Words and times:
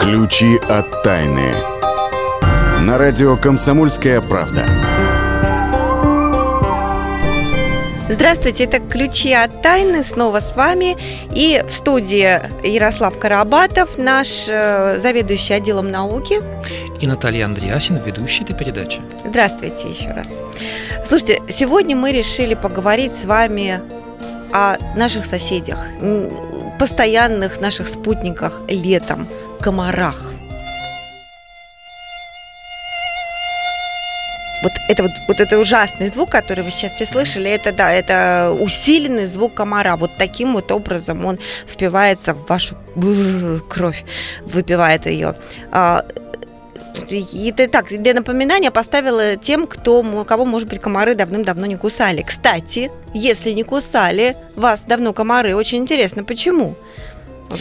Ключи 0.00 0.56
от 0.56 1.02
тайны. 1.02 1.52
На 2.80 2.96
радио 2.96 3.36
«Комсомольская 3.36 4.22
правда». 4.22 4.64
Здравствуйте, 8.08 8.64
это 8.64 8.80
«Ключи 8.80 9.34
от 9.34 9.60
тайны» 9.60 10.02
снова 10.02 10.40
с 10.40 10.56
вами. 10.56 10.96
И 11.34 11.62
в 11.68 11.70
студии 11.70 12.40
Ярослав 12.66 13.18
Карабатов, 13.18 13.98
наш 13.98 14.46
э, 14.48 14.98
заведующий 15.02 15.52
отделом 15.52 15.90
науки. 15.90 16.40
И 16.98 17.06
Наталья 17.06 17.44
Андреасина, 17.44 17.98
ведущая 17.98 18.44
этой 18.44 18.56
передачи. 18.56 19.02
Здравствуйте 19.26 19.86
еще 19.90 20.12
раз. 20.12 20.32
Слушайте, 21.06 21.42
сегодня 21.50 21.94
мы 21.94 22.12
решили 22.12 22.54
поговорить 22.54 23.14
с 23.14 23.26
вами 23.26 23.82
о 24.50 24.78
наших 24.96 25.26
соседях, 25.26 25.78
постоянных 26.78 27.60
наших 27.60 27.86
спутниках 27.86 28.62
летом, 28.66 29.28
комарах. 29.60 30.34
Вот 34.62 34.72
это 34.88 35.02
вот, 35.02 35.12
вот 35.26 35.40
это 35.40 35.58
ужасный 35.58 36.10
звук, 36.10 36.30
который 36.30 36.62
вы 36.62 36.70
сейчас 36.70 36.92
все 36.92 37.06
слышали, 37.06 37.50
это 37.50 37.72
да, 37.72 37.90
это 37.90 38.54
усиленный 38.60 39.24
звук 39.24 39.54
комара. 39.54 39.96
Вот 39.96 40.10
таким 40.18 40.52
вот 40.52 40.70
образом 40.70 41.24
он 41.24 41.38
впивается 41.66 42.34
в 42.34 42.46
вашу 42.46 42.76
кровь, 43.70 44.04
выпивает 44.44 45.06
ее. 45.06 45.34
А, 45.72 46.04
это 47.10 47.68
так, 47.68 47.88
для 47.88 48.12
напоминания 48.14 48.70
поставила 48.70 49.36
тем, 49.36 49.66
кто, 49.66 50.24
кого, 50.24 50.44
может 50.44 50.68
быть, 50.68 50.80
комары 50.80 51.14
давным-давно 51.14 51.66
не 51.66 51.76
кусали. 51.76 52.22
Кстати, 52.22 52.90
если 53.14 53.52
не 53.52 53.62
кусали 53.62 54.36
вас 54.56 54.84
давно 54.84 55.12
комары, 55.12 55.56
очень 55.56 55.78
интересно, 55.78 56.22
почему? 56.24 56.74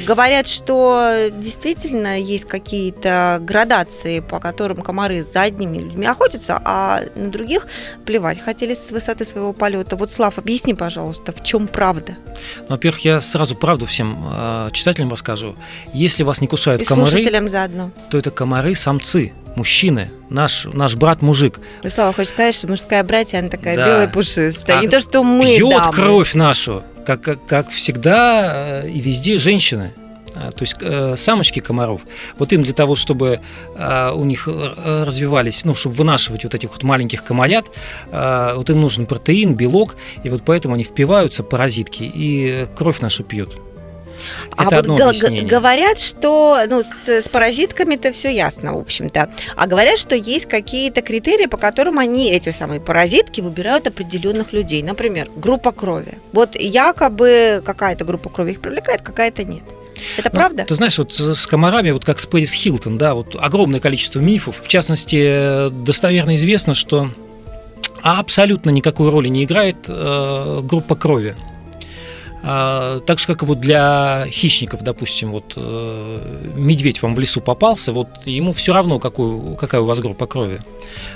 Говорят, 0.05 0.47
что 0.47 1.29
действительно 1.31 2.19
есть 2.19 2.45
какие-то 2.45 3.39
градации, 3.41 4.19
по 4.19 4.39
которым 4.39 4.77
комары 4.81 5.23
за 5.23 5.41
одними 5.41 5.77
людьми 5.79 6.05
охотятся, 6.05 6.61
а 6.63 7.01
на 7.15 7.29
других 7.31 7.67
плевать 8.05 8.39
хотели 8.39 8.73
с 8.75 8.91
высоты 8.91 9.25
своего 9.25 9.51
полета. 9.53 9.95
Вот, 9.95 10.11
Слав, 10.11 10.37
объясни, 10.37 10.73
пожалуйста, 10.73 11.31
в 11.31 11.43
чем 11.43 11.67
правда? 11.67 12.17
Ну, 12.61 12.65
во-первых, 12.69 13.03
я 13.05 13.21
сразу 13.21 13.55
правду 13.55 13.85
всем 13.85 14.25
э, 14.31 14.69
читателям 14.73 15.11
расскажу. 15.11 15.55
Если 15.93 16.23
вас 16.23 16.39
не 16.41 16.47
кусают 16.47 16.81
И 16.81 16.85
комары, 16.85 17.23
заодно. 17.49 17.91
то 18.11 18.17
это 18.17 18.31
комары-самцы, 18.31 19.33
мужчины, 19.55 20.11
наш, 20.29 20.65
наш 20.65 20.95
брат-мужик. 20.95 21.59
Слава, 21.87 22.13
хочешь 22.13 22.31
сказать, 22.31 22.53
что 22.55 22.67
мужская 22.67 23.03
братья, 23.03 23.39
она 23.39 23.49
такая 23.49 23.75
Да. 23.75 23.85
белая 23.85 24.07
пушистая. 24.07 24.77
А 24.77 24.81
не 24.81 24.87
то, 24.87 24.99
что 24.99 25.23
мы, 25.23 25.45
Пьет 25.57 25.69
дамы. 25.77 25.91
кровь 25.93 26.33
нашу, 26.35 26.83
как, 27.09 27.21
как, 27.21 27.45
как 27.45 27.69
всегда, 27.69 28.83
э, 28.83 28.89
и 28.89 28.99
везде 28.99 29.39
женщины. 29.39 29.93
А, 30.35 30.51
То 30.51 30.61
есть 30.61 30.75
э, 30.79 31.15
самочки 31.17 31.59
комаров, 31.59 32.01
вот 32.37 32.53
им 32.53 32.61
для 32.61 32.73
того, 32.73 32.95
чтобы 32.95 33.39
э, 33.75 34.11
у 34.13 34.25
них 34.25 34.47
развивались, 34.47 35.65
ну, 35.65 35.73
чтобы 35.73 35.95
вынашивать 35.95 36.43
вот 36.43 36.53
этих 36.53 36.69
вот 36.69 36.83
маленьких 36.83 37.23
комарят, 37.23 37.65
вот 38.11 38.69
им 38.69 38.81
нужен 38.81 39.05
протеин, 39.07 39.55
белок, 39.55 39.95
и 40.23 40.29
вот 40.29 40.43
поэтому 40.45 40.75
они 40.75 40.83
впиваются, 40.83 41.43
паразитки, 41.43 42.03
и 42.03 42.67
кровь 42.77 43.01
нашу 43.01 43.23
пьют. 43.23 43.55
А 44.55 44.65
Это 44.65 44.75
вот 44.75 45.01
одно 45.01 45.11
г- 45.11 45.41
говорят, 45.45 45.99
что 45.99 46.59
ну, 46.69 46.83
с, 46.83 47.07
с 47.07 47.29
паразитками-то 47.29 48.11
все 48.11 48.33
ясно, 48.33 48.73
в 48.73 48.77
общем-то. 48.77 49.29
А 49.55 49.67
говорят, 49.67 49.99
что 49.99 50.15
есть 50.15 50.45
какие-то 50.45 51.01
критерии, 51.01 51.45
по 51.45 51.57
которым 51.57 51.99
они, 51.99 52.31
эти 52.31 52.51
самые 52.51 52.81
паразитки, 52.81 53.41
выбирают 53.41 53.87
определенных 53.87 54.53
людей. 54.53 54.83
Например, 54.83 55.29
группа 55.35 55.71
крови. 55.71 56.17
Вот 56.33 56.55
якобы 56.59 57.61
какая-то 57.65 58.05
группа 58.05 58.29
крови 58.29 58.51
их 58.51 58.61
привлекает, 58.61 59.01
какая-то 59.01 59.43
нет. 59.43 59.63
Это 60.17 60.29
Ну, 60.31 60.39
правда? 60.39 60.65
Ты 60.65 60.75
знаешь, 60.75 60.97
вот 60.97 61.13
с 61.13 61.45
комарами, 61.47 61.91
вот 61.91 62.05
как 62.05 62.19
с 62.19 62.25
Пэрис 62.25 62.53
Хилтон, 62.53 62.97
да, 62.97 63.13
вот 63.13 63.35
огромное 63.39 63.79
количество 63.79 64.19
мифов. 64.19 64.55
В 64.61 64.67
частности, 64.67 65.69
достоверно 65.69 66.35
известно, 66.35 66.73
что 66.73 67.11
абсолютно 68.01 68.69
никакой 68.69 69.09
роли 69.09 69.27
не 69.27 69.43
играет 69.43 69.77
э, 69.87 70.59
группа 70.63 70.95
крови. 70.95 71.35
А, 72.41 73.01
так 73.01 73.19
же, 73.19 73.27
как 73.27 73.43
вот 73.43 73.59
для 73.59 74.25
хищников, 74.29 74.81
допустим, 74.81 75.31
вот 75.31 75.53
э, 75.57 76.51
медведь 76.55 77.01
вам 77.01 77.13
в 77.13 77.19
лесу 77.19 77.41
попался, 77.41 77.91
вот 77.91 78.07
ему 78.25 78.53
все 78.53 78.73
равно, 78.73 78.97
какую, 78.99 79.55
какая 79.55 79.81
у 79.81 79.85
вас 79.85 79.99
группа 79.99 80.25
крови. 80.25 80.61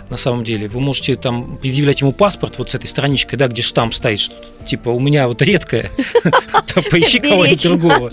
На 0.09 0.17
самом 0.17 0.43
деле, 0.43 0.67
вы 0.67 0.81
можете 0.81 1.15
там 1.15 1.57
предъявлять 1.57 2.01
ему 2.01 2.11
паспорт 2.11 2.57
вот 2.57 2.69
с 2.69 2.75
этой 2.75 2.87
страничкой, 2.87 3.39
да, 3.39 3.47
где 3.47 3.61
штамп 3.61 3.93
стоит, 3.93 4.19
что 4.19 4.35
типа 4.65 4.89
у 4.89 4.99
меня 4.99 5.27
вот 5.27 5.41
редкая, 5.41 5.91
поищи 6.91 7.19
кого-нибудь 7.19 7.63
другого. 7.63 8.09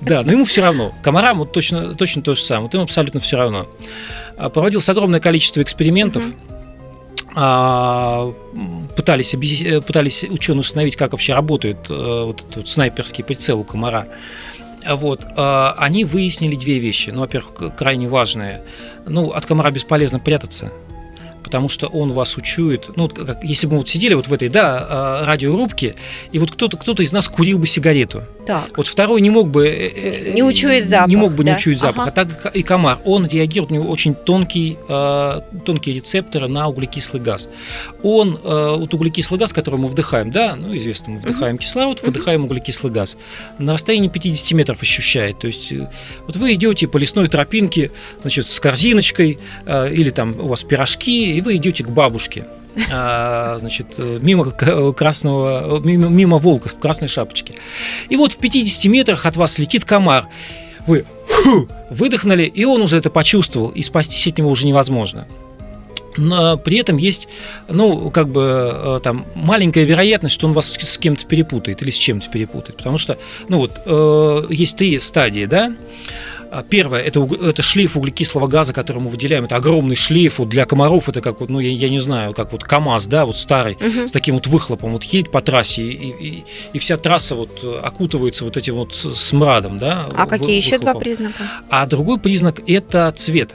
Да, 0.00 0.22
но 0.22 0.32
ему 0.32 0.44
все 0.44 0.62
равно. 0.62 0.94
Комарам 1.02 1.38
вот 1.38 1.52
точно, 1.52 1.94
точно 1.94 2.22
то 2.22 2.34
же 2.34 2.42
самое. 2.42 2.66
Вот 2.66 2.74
им 2.74 2.80
абсолютно 2.82 3.18
все 3.18 3.36
равно. 3.36 3.66
А, 4.36 4.50
Проводилось 4.50 4.88
огромное 4.88 5.20
количество 5.20 5.62
экспериментов. 5.62 6.22
А, 7.34 8.32
Пытались, 8.96 9.34
э, 9.34 9.80
пытались 9.80 10.24
ученые 10.24 10.60
установить, 10.60 10.96
как 10.96 11.12
вообще 11.12 11.32
работает 11.32 11.78
э, 11.88 12.24
вот 12.26 12.40
этот 12.42 12.56
вот 12.56 12.68
снайперский 12.68 13.24
прицел 13.24 13.60
у 13.60 13.64
комара. 13.64 14.06
Вот, 14.86 15.22
а, 15.36 15.74
они 15.78 16.04
выяснили 16.04 16.56
две 16.56 16.78
вещи. 16.78 17.10
Ну, 17.10 17.20
во-первых, 17.20 17.74
крайне 17.76 18.08
важные. 18.08 18.62
Ну, 19.06 19.30
от 19.30 19.46
комара 19.46 19.70
бесполезно 19.70 20.18
прятаться, 20.18 20.72
потому 21.42 21.68
что 21.68 21.86
он 21.86 22.12
вас 22.12 22.36
учует. 22.36 22.90
Ну, 22.96 23.10
если 23.42 23.66
бы 23.66 23.74
мы 23.74 23.78
вот 23.78 23.88
сидели 23.88 24.14
вот 24.14 24.26
в 24.28 24.32
этой, 24.32 24.48
да, 24.48 24.86
а, 24.88 25.24
радиорубке, 25.24 25.94
и 26.32 26.38
вот 26.38 26.50
кто-то 26.50 26.76
кто 26.76 26.92
из 26.94 27.12
нас 27.12 27.28
курил 27.28 27.58
бы 27.58 27.66
сигарету. 27.66 28.24
Так. 28.46 28.76
Вот 28.76 28.88
второй 28.88 29.20
не 29.20 29.30
мог 29.30 29.48
бы... 29.48 29.66
э, 29.68 30.30
э, 30.30 30.32
Не 30.32 30.42
учует 30.42 30.88
запах, 30.88 31.08
Не 31.08 31.16
мог 31.16 31.32
бы 31.34 31.44
да? 31.44 31.52
не 31.52 31.56
учуять 31.56 31.78
запах. 31.78 32.08
Ага. 32.08 32.22
А 32.22 32.24
так 32.24 32.56
и 32.56 32.62
комар, 32.62 32.98
он 33.04 33.26
реагирует, 33.26 33.70
у 33.70 33.74
него 33.74 33.90
очень 33.90 34.14
тонкий, 34.14 34.78
э, 34.88 35.40
тонкие 35.64 35.96
рецепторы 35.96 36.48
на 36.48 36.68
углекислый 36.68 37.22
газ. 37.22 37.48
Он, 38.02 38.38
вот 38.42 38.92
углекислый 38.94 39.38
газ, 39.38 39.52
который 39.52 39.78
мы 39.78 39.88
вдыхаем, 39.88 40.30
да, 40.30 40.56
ну, 40.56 40.76
известно, 40.76 41.12
мы 41.12 41.18
вдыхаем 41.18 41.58
кислород, 41.58 42.02
выдыхаем 42.02 42.44
углекислый 42.44 42.92
газ, 42.92 43.16
на 43.58 43.74
расстоянии 43.74 44.08
50 44.08 44.52
метров 44.52 44.82
ощущает. 44.82 45.38
То 45.38 45.46
есть 45.46 45.72
вот 46.26 46.36
вы 46.36 46.54
идете 46.54 46.88
по 46.88 46.96
лесной 46.96 47.28
тропинке, 47.28 47.90
значит, 48.20 48.48
с 48.48 48.58
корзиночкой, 48.60 49.38
или 49.66 50.10
там 50.10 50.38
у 50.40 50.48
вас 50.48 50.62
пирожки, 50.62 51.36
и 51.36 51.40
вы 51.40 51.56
идете 51.56 51.84
к 51.84 51.90
бабушке. 51.90 52.44
А, 52.90 53.58
значит, 53.58 53.98
мимо 53.98 54.50
красного, 54.92 55.80
мимо, 55.80 56.08
мимо 56.08 56.38
волка 56.38 56.68
в 56.68 56.78
красной 56.78 57.08
шапочке. 57.08 57.54
И 58.08 58.16
вот 58.16 58.32
в 58.32 58.38
50 58.38 58.84
метрах 58.86 59.26
от 59.26 59.36
вас 59.36 59.58
летит 59.58 59.84
комар. 59.84 60.26
Вы 60.86 61.04
«фу» 61.28 61.68
выдохнули, 61.90 62.44
и 62.44 62.64
он 62.64 62.82
уже 62.82 62.96
это 62.96 63.10
почувствовал, 63.10 63.68
и 63.68 63.82
спастись 63.82 64.26
от 64.26 64.38
него 64.38 64.50
уже 64.50 64.66
невозможно. 64.66 65.26
Но 66.16 66.56
при 66.56 66.78
этом 66.78 66.96
есть, 66.96 67.28
ну, 67.68 68.10
как 68.10 68.28
бы 68.28 68.70
э, 68.72 69.00
там 69.02 69.24
маленькая 69.34 69.84
вероятность, 69.84 70.34
что 70.34 70.46
он 70.46 70.52
вас 70.52 70.66
с 70.72 70.98
кем-то 70.98 71.26
перепутает 71.26 71.82
или 71.82 71.90
с 71.90 71.96
чем-то 71.96 72.28
перепутает. 72.28 72.76
Потому 72.76 72.98
что, 72.98 73.18
ну 73.48 73.58
вот, 73.58 73.72
э, 73.86 74.42
есть 74.50 74.76
три 74.76 74.98
стадии, 75.00 75.46
да. 75.46 75.74
А 76.54 76.62
Первое 76.62 77.00
это, 77.00 77.26
это 77.42 77.62
шлейф 77.62 77.96
углекислого 77.96 78.46
газа, 78.46 78.74
который 78.74 78.98
мы 78.98 79.08
выделяем. 79.08 79.44
Это 79.46 79.56
огромный 79.56 79.96
шлейф 79.96 80.38
вот 80.38 80.50
для 80.50 80.66
комаров. 80.66 81.08
Это 81.08 81.22
как 81.22 81.40
вот, 81.40 81.48
ну, 81.48 81.60
я, 81.60 81.70
я 81.70 81.88
не 81.88 81.98
знаю, 81.98 82.34
как 82.34 82.52
вот 82.52 82.62
КАМАЗ, 82.62 83.06
да, 83.06 83.24
вот 83.24 83.38
старый, 83.38 83.78
Мгм. 83.80 84.06
с 84.08 84.12
таким 84.12 84.34
вот 84.34 84.46
выхлопом. 84.46 84.92
Вот 84.92 85.02
едет 85.04 85.30
по 85.30 85.40
трассе, 85.40 85.82
и, 85.82 86.10
и- 86.10 86.44
и 86.74 86.78
вся 86.78 86.98
трасса 86.98 87.36
вот 87.36 87.64
окутывается 87.82 88.44
вот 88.44 88.58
этим 88.58 88.74
вот 88.74 88.94
смрадом, 88.94 89.78
да. 89.78 90.06
А 90.14 90.26
какие 90.26 90.54
еще 90.56 90.76
два 90.76 90.92
выхлопом. 90.92 91.00
признака? 91.00 91.42
А 91.70 91.86
другой 91.86 92.18
признак 92.18 92.60
это 92.66 93.10
цвет. 93.16 93.54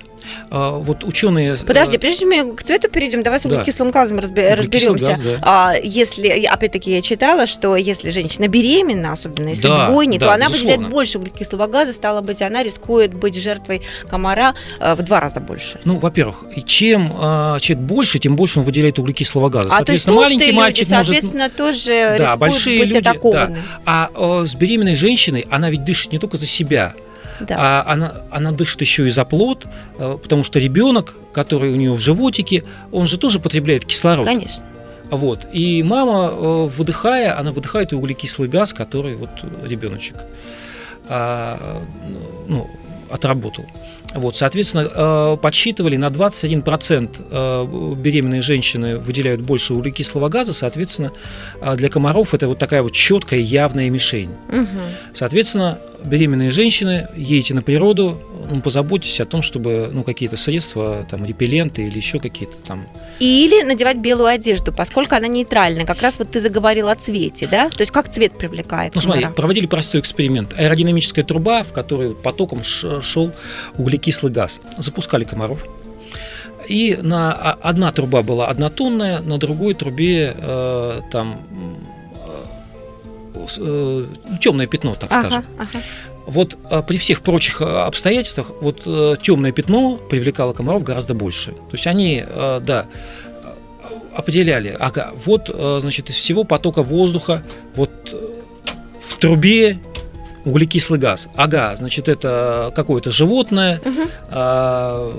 А, 0.50 0.72
Вот 0.78 1.04
ученые. 1.04 1.54
э, 1.56 1.66
Подожди, 1.66 1.98
прежде 1.98 2.22
чем 2.22 2.30
мы 2.30 2.56
к 2.56 2.64
цвету 2.64 2.90
перейдем, 2.90 3.24
давай 3.24 3.40
с 3.40 3.44
Да. 3.44 3.50
углекислым 3.50 3.92
газом 3.92 4.20
разбе- 4.20 4.54
разберемся. 4.56 5.08
газ, 5.10 5.20
да. 5.20 5.40
А, 5.42 5.74
если, 5.82 6.28
опять-таки, 6.46 6.92
я 6.92 7.02
читала, 7.02 7.46
что 7.48 7.76
если 7.76 8.10
женщина 8.10 8.48
беременна, 8.48 9.14
особенно 9.14 9.50
если 9.50 9.64
Да, 9.68 9.88
двойни, 9.90 10.18
да, 10.18 10.28
то 10.28 10.34
она 10.34 10.48
безусловно. 10.48 10.74
выделяет 10.76 10.92
больше 10.94 11.18
углекислого 11.20 11.68
газа, 11.68 11.94
стало 11.94 12.22
быть, 12.22 12.41
она 12.41 12.64
рискует 12.64 13.14
быть 13.14 13.35
жертвой 13.35 13.82
комара 14.09 14.56
э, 14.79 14.96
в 14.96 15.02
два 15.03 15.20
раза 15.20 15.40
больше. 15.40 15.79
Ну, 15.85 15.97
во-первых, 15.97 16.46
чем 16.66 17.12
а, 17.16 17.59
человек 17.59 17.85
больше, 17.85 18.20
тем 18.20 18.35
больше 18.35 18.59
он 18.59 18.66
выделяет 18.66 19.00
углекислого 19.00 19.50
газа. 19.50 19.70
А 19.72 19.84
то 19.84 19.91
есть 19.91 20.08
маленький 20.08 20.47
люди, 20.47 20.56
мальчик 20.56 20.90
может. 20.90 21.06
соответственно, 21.06 21.50
тоже 21.50 21.91
Да, 21.91 22.16
рискуют 22.18 22.40
большие 22.40 22.80
быть 22.80 22.88
люди, 22.90 23.00
да. 23.02 23.12
атакованы. 23.12 23.58
А 23.85 24.09
э, 24.14 24.46
с 24.46 24.56
беременной 24.56 24.96
женщиной 24.96 25.46
она 25.50 25.70
ведь 25.70 25.84
дышит 25.85 26.12
не 26.12 26.20
только 26.20 26.38
за 26.38 26.46
себя, 26.46 26.94
Да. 27.39 27.55
а 27.57 27.91
она, 27.91 28.13
она 28.31 28.51
дышит 28.51 28.81
еще 28.81 29.07
и 29.07 29.09
за 29.09 29.25
плод, 29.25 29.67
э, 29.97 30.17
потому 30.22 30.43
что 30.43 30.59
ребенок, 30.59 31.16
который 31.34 31.72
у 31.72 31.75
нее 31.75 31.93
в 31.93 31.99
животике, 31.99 32.63
он 32.91 33.07
же 33.07 33.17
тоже 33.17 33.39
потребляет 33.39 33.85
кислород. 33.85 34.25
Конечно. 34.25 34.66
Вот. 35.09 35.45
И 35.53 35.84
мама, 35.84 36.29
э, 36.31 36.69
выдыхая, 36.78 37.39
она 37.39 37.51
выдыхает 37.51 37.93
и 37.93 37.95
углекислый 37.95 38.49
газ, 38.49 38.73
который 38.73 39.16
вот 39.16 39.29
ребеночек 39.63 40.16
а, 41.09 41.81
ну, 42.47 42.69
отработал. 43.09 43.66
Вот, 44.16 44.38
соответственно, 44.38 44.88
э, 44.94 45.38
подсчитывали 45.42 45.98
на 45.98 46.09
21% 46.09 47.09
э, 47.30 47.94
беременные 47.98 48.42
женщины 48.42 48.98
выделяют 48.98 49.42
больше 49.42 49.74
углекислого 49.74 50.30
газа, 50.30 50.54
соответственно, 50.54 51.12
э, 51.62 51.76
для 51.76 51.90
комаров 51.90 52.34
это 52.34 52.48
вот 52.48 52.58
такая 52.58 52.82
вот 52.84 52.94
четкая 52.94 53.40
явная 53.40 53.90
мишень. 53.90 54.30
Мгм. 54.48 54.80
Соответственно, 55.14 55.80
беременные 56.06 56.52
женщины, 56.52 57.08
едете 57.16 57.54
на 57.54 57.62
природу, 57.62 58.22
ну, 58.50 58.62
позаботьтесь 58.62 59.20
о 59.20 59.26
том, 59.26 59.42
чтобы 59.42 59.90
ну, 59.92 60.04
какие-то 60.04 60.38
средства, 60.38 61.06
там, 61.09 61.26
репелленты 61.26 61.86
или 61.86 61.98
еще 61.98 62.20
какие-то 62.20 62.56
там. 62.66 62.88
Или 63.20 63.64
надевать 63.64 63.98
белую 63.98 64.28
одежду, 64.28 64.72
поскольку 64.72 65.16
она 65.16 65.28
нейтральная. 65.28 65.86
Как 65.86 66.02
раз 66.02 66.16
вот 66.18 66.32
ты 66.32 66.40
заговорил 66.40 66.88
о 66.88 66.96
цвете, 66.96 67.48
да? 67.48 67.68
То 67.70 67.82
есть 67.82 67.92
как 67.92 68.09
цвет 68.09 68.38
привлекает? 68.38 68.96
Ну, 68.96 69.02
смотри, 69.02 69.28
проводили 69.36 69.66
простой 69.66 70.00
эксперимент. 70.00 70.58
Аэродинамическая 70.58 71.26
труба, 71.26 71.64
в 71.64 71.74
которой 71.74 72.16
потоком 72.16 72.64
шел 72.64 73.34
углекислый 73.78 73.97
газ. 74.32 74.61
Запускали 74.78 75.23
комаров. 75.23 75.66
И 76.67 76.97
на 77.02 77.32
а- 77.34 77.58
одна 77.61 77.91
труба 77.91 78.23
была 78.23 78.47
однотонная, 78.47 79.22
на 79.22 79.38
другой 79.38 79.73
трубе 79.73 80.35
э, 80.38 81.02
там 81.11 81.41
темное 84.41 84.67
пятно, 84.67 84.96
так 84.96 85.09
Ага, 85.11 85.22
скажем. 85.22 85.46
ага. 85.58 85.84
Вот 86.26 86.58
а, 86.70 86.82
при 86.82 86.97
всех 86.97 87.22
прочих 87.22 87.61
а, 87.61 87.85
обстоятельствах 87.85 88.52
вот 88.59 88.82
темное 89.22 89.53
пятно 89.53 89.96
привлекало 89.96 90.52
комаров 90.52 90.84
гораздо 90.84 91.14
больше. 91.14 91.52
То 91.52 91.73
есть 91.73 91.88
они, 91.88 92.22
а, 92.26 92.59
да, 92.59 92.88
определяли, 94.17 94.76
ага, 94.78 95.11
вот, 95.26 95.49
а, 95.53 95.78
значит, 95.79 96.09
из 96.09 96.16
всего 96.16 96.44
потока 96.44 96.82
воздуха 96.82 97.44
вот 97.76 97.91
э, 98.11 98.28
в 99.08 99.17
трубе 99.20 99.79
углекислый 100.47 100.99
газ. 100.99 101.29
Ага, 101.35 101.76
значит, 101.76 102.08
это 102.08 102.72
какое-то 102.76 103.11
животное, 103.11 103.82
а, 104.29 105.14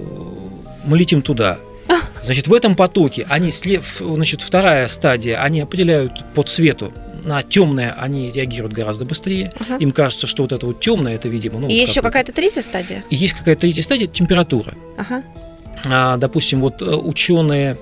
мы 0.84 0.98
летим 0.98 1.22
туда. 1.22 1.58
Значит, 2.22 2.46
в 2.46 2.52
этом 2.52 2.76
потоке 2.76 3.26
они 3.30 3.50
значит, 3.50 4.42
вторая 4.42 4.86
стадия, 4.88 5.40
они 5.40 5.60
определяют 5.60 6.24
по 6.34 6.42
цвету. 6.42 6.92
На 7.24 7.42
темное 7.42 7.94
они 7.98 8.30
реагируют 8.30 8.72
гораздо 8.72 9.04
быстрее. 9.04 9.52
Ага. 9.58 9.76
Им 9.78 9.92
кажется, 9.92 10.26
что 10.26 10.42
вот 10.42 10.52
это 10.52 10.66
вот 10.66 10.80
темное, 10.80 11.14
это, 11.14 11.28
видимо, 11.28 11.58
ну, 11.58 11.68
И 11.68 11.80
вот 11.80 11.88
еще 11.88 12.02
какая-то 12.02 12.32
третья 12.32 12.62
стадия? 12.62 13.04
И 13.10 13.16
есть 13.16 13.34
какая-то 13.34 13.62
третья 13.62 13.82
стадия 13.82 14.06
температура. 14.06 14.74
Ага. 14.96 15.22
А, 15.90 16.16
допустим, 16.16 16.60
вот 16.60 16.82
ученые 16.82 17.72
а, 17.72 17.78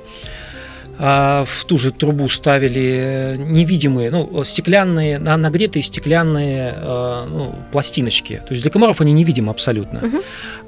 в 0.99 1.65
ту 1.67 1.79
же 1.79 1.93
трубу 1.93 2.29
ставили 2.29 3.01
э, 3.03 3.37
невидимые, 3.37 4.11
ну, 4.11 4.43
стеклянные, 4.45 5.19
на- 5.19 5.37
нагретые 5.37 5.83
стеклянные 5.83 6.73
а, 6.77 7.27
ну, 7.31 7.55
пластиночки. 7.73 8.41
То 8.47 8.53
есть 8.53 8.63
для 8.63 8.71
комаров 8.71 9.01
они 9.01 9.13
невидимы 9.13 9.51
абсолютно. 9.51 10.01
Мгм. 10.01 10.21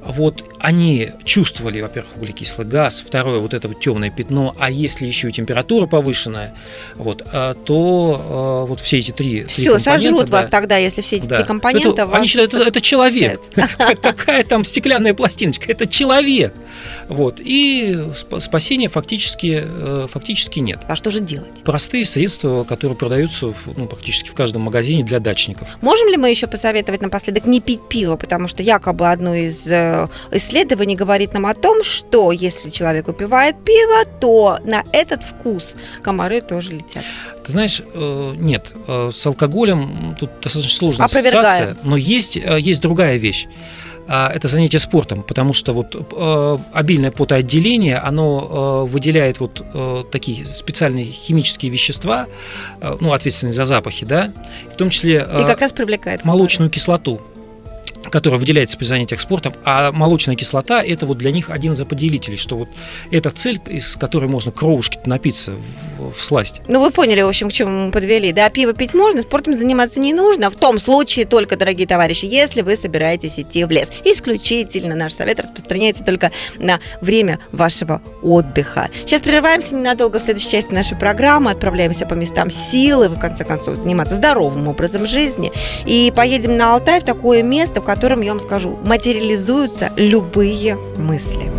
Вот 0.04 0.44
они 0.60 1.10
чувствовали, 1.24 1.80
во-первых, 1.80 2.16
углекислый 2.16 2.66
газ, 2.66 3.02
второе, 3.06 3.40
вот 3.40 3.52
это 3.54 3.68
вот 3.68 3.80
темное 3.80 4.10
пятно, 4.10 4.54
а 4.58 4.70
если 4.70 5.06
еще 5.06 5.28
и 5.28 5.32
температура 5.32 5.86
повышенная, 5.86 6.54
вот, 6.94 7.22
а, 7.32 7.54
то 7.54 8.20
а, 8.24 8.64
вот 8.66 8.80
все 8.80 8.98
эти 8.98 9.10
три, 9.12 9.42
три 9.42 9.48
Все, 9.48 9.72
компонента, 9.72 9.90
сожрут 10.02 10.26
да, 10.30 10.36
вас 10.38 10.46
тогда, 10.50 10.76
если 10.76 11.00
все 11.02 11.16
эти 11.16 11.26
да. 11.26 11.36
три 11.38 11.44
компонента 11.46 12.02
Это- 12.02 12.16
они 12.16 12.26
считают, 12.26 12.54
это, 12.54 12.64
это 12.64 12.80
человек. 12.80 13.40
Какая 14.02 14.44
там 14.44 14.64
стеклянная 14.64 15.14
пластиночка? 15.14 15.70
Это 15.72 15.86
человек. 15.86 16.54
Вот. 17.08 17.40
И 17.40 17.92
сп- 18.14 18.40
спасения 18.40 18.88
фактически, 18.88 19.62
э, 19.64 20.06
фактически 20.18 20.58
нет. 20.58 20.80
А 20.88 20.96
что 20.96 21.10
же 21.10 21.20
делать? 21.20 21.62
Простые 21.64 22.04
средства, 22.04 22.64
которые 22.64 22.96
продаются 22.96 23.54
ну, 23.76 23.86
практически 23.86 24.28
в 24.28 24.34
каждом 24.34 24.62
магазине 24.62 25.04
для 25.04 25.20
дачников. 25.20 25.68
Можем 25.80 26.08
ли 26.08 26.16
мы 26.16 26.28
еще 26.28 26.46
посоветовать 26.46 27.02
напоследок 27.02 27.46
не 27.46 27.60
пить 27.60 27.80
пиво, 27.88 28.16
потому 28.16 28.48
что 28.48 28.62
якобы 28.62 29.10
одно 29.10 29.34
из 29.34 29.66
э, 29.66 30.08
исследований 30.32 30.96
говорит 30.96 31.34
нам 31.34 31.46
о 31.46 31.54
том, 31.54 31.84
что 31.84 32.32
если 32.32 32.70
человек 32.70 33.06
выпивает 33.06 33.62
пиво, 33.64 34.04
то 34.20 34.58
на 34.64 34.82
этот 34.92 35.22
вкус 35.22 35.76
комары 36.02 36.40
тоже 36.40 36.72
летят. 36.72 37.04
Ты 37.46 37.52
знаешь, 37.52 37.80
э, 37.94 38.34
нет, 38.36 38.72
э, 38.88 39.10
с 39.14 39.24
алкоголем 39.24 40.16
тут 40.18 40.30
достаточно 40.42 40.76
сложная 40.76 41.06
ассоциация, 41.06 41.76
но 41.84 41.96
есть, 41.96 42.36
есть 42.36 42.80
другая 42.80 43.16
вещь. 43.18 43.46
А, 44.08 44.30
Это 44.34 44.48
занятие 44.48 44.78
спортом, 44.78 45.22
потому 45.22 45.52
что 45.52 45.74
вот 45.74 45.94
э, 45.94 46.58
обильное 46.72 47.10
потоотделение, 47.10 47.98
оно 47.98 48.86
э, 48.88 48.90
выделяет 48.90 49.38
вот 49.38 49.62
э, 49.74 50.04
такие 50.10 50.46
специальные 50.46 51.04
химические 51.04 51.70
вещества, 51.70 52.26
ну, 53.00 53.12
ответственные 53.12 53.52
за 53.52 53.64
запахи, 53.64 54.06
да, 54.06 54.32
в 54.72 54.76
том 54.76 54.90
числе 54.90 55.16
И 55.16 55.46
как 55.46 55.60
раз 55.60 55.72
привлекает 55.72 56.24
молочную 56.24 56.70
кислоту 56.70 57.20
которая 58.10 58.40
выделяется 58.40 58.76
при 58.76 58.84
занятиях 58.84 59.20
спортом, 59.20 59.54
а 59.64 59.92
молочная 59.92 60.36
кислота– 60.36 60.82
это 60.84 61.06
вот 61.06 61.18
для 61.18 61.30
них 61.30 61.50
один 61.50 61.72
из 61.72 61.80
определителей, 61.80 62.36
что 62.36 62.56
вот 62.56 62.68
это 63.10 63.30
цель, 63.30 63.60
из 63.66 63.96
которой 63.96 64.26
можно 64.26 64.50
кровушки 64.52 64.98
напиться 65.04 65.52
в, 65.98 66.12
в 66.12 66.22
сласть. 66.22 66.62
Ну, 66.68 66.80
вы 66.80 66.90
поняли, 66.90 67.22
в 67.22 67.28
общем, 67.28 67.48
к 67.50 67.52
чему 67.52 67.86
мы 67.86 67.92
подвели. 67.92 68.32
Да, 68.32 68.48
пиво 68.50 68.72
пить 68.72 68.94
можно, 68.94 69.22
спортом 69.22 69.54
заниматься 69.54 70.00
не 70.00 70.12
нужно. 70.12 70.50
В 70.50 70.56
том 70.56 70.78
случае 70.78 71.26
только, 71.26 71.56
дорогие 71.56 71.86
товарищи, 71.86 72.26
если 72.26 72.62
вы 72.62 72.76
собираетесь 72.76 73.38
идти 73.38 73.64
в 73.64 73.70
лес. 73.70 73.90
Исключительно 74.04 74.94
наш 74.94 75.12
совет 75.14 75.40
распространяется 75.40 76.04
только 76.04 76.30
на 76.58 76.80
время 77.00 77.38
вашего 77.52 78.02
отдыха. 78.22 78.90
Сейчас 79.04 79.22
прерываемся 79.22 79.74
ненадолго 79.74 80.20
в 80.20 80.22
следующей 80.22 80.50
части 80.50 80.72
нашей 80.72 80.96
программы, 80.96 81.50
отправляемся 81.50 82.06
по 82.06 82.14
местам 82.14 82.50
силы, 82.50 83.08
в 83.08 83.18
конце 83.18 83.44
концов, 83.44 83.76
заниматься 83.76 84.14
здоровым 84.16 84.68
образом 84.68 85.06
жизни. 85.06 85.52
И 85.86 86.12
поедем 86.14 86.56
на 86.56 86.74
Алтай 86.74 87.00
в 87.00 87.04
такое 87.04 87.42
место, 87.42 87.80
в 87.80 87.84
котором, 87.84 87.97
я 88.06 88.32
вам 88.32 88.40
скажу, 88.40 88.78
материализуются 88.84 89.90
любые 89.96 90.76
мысли. 90.96 91.50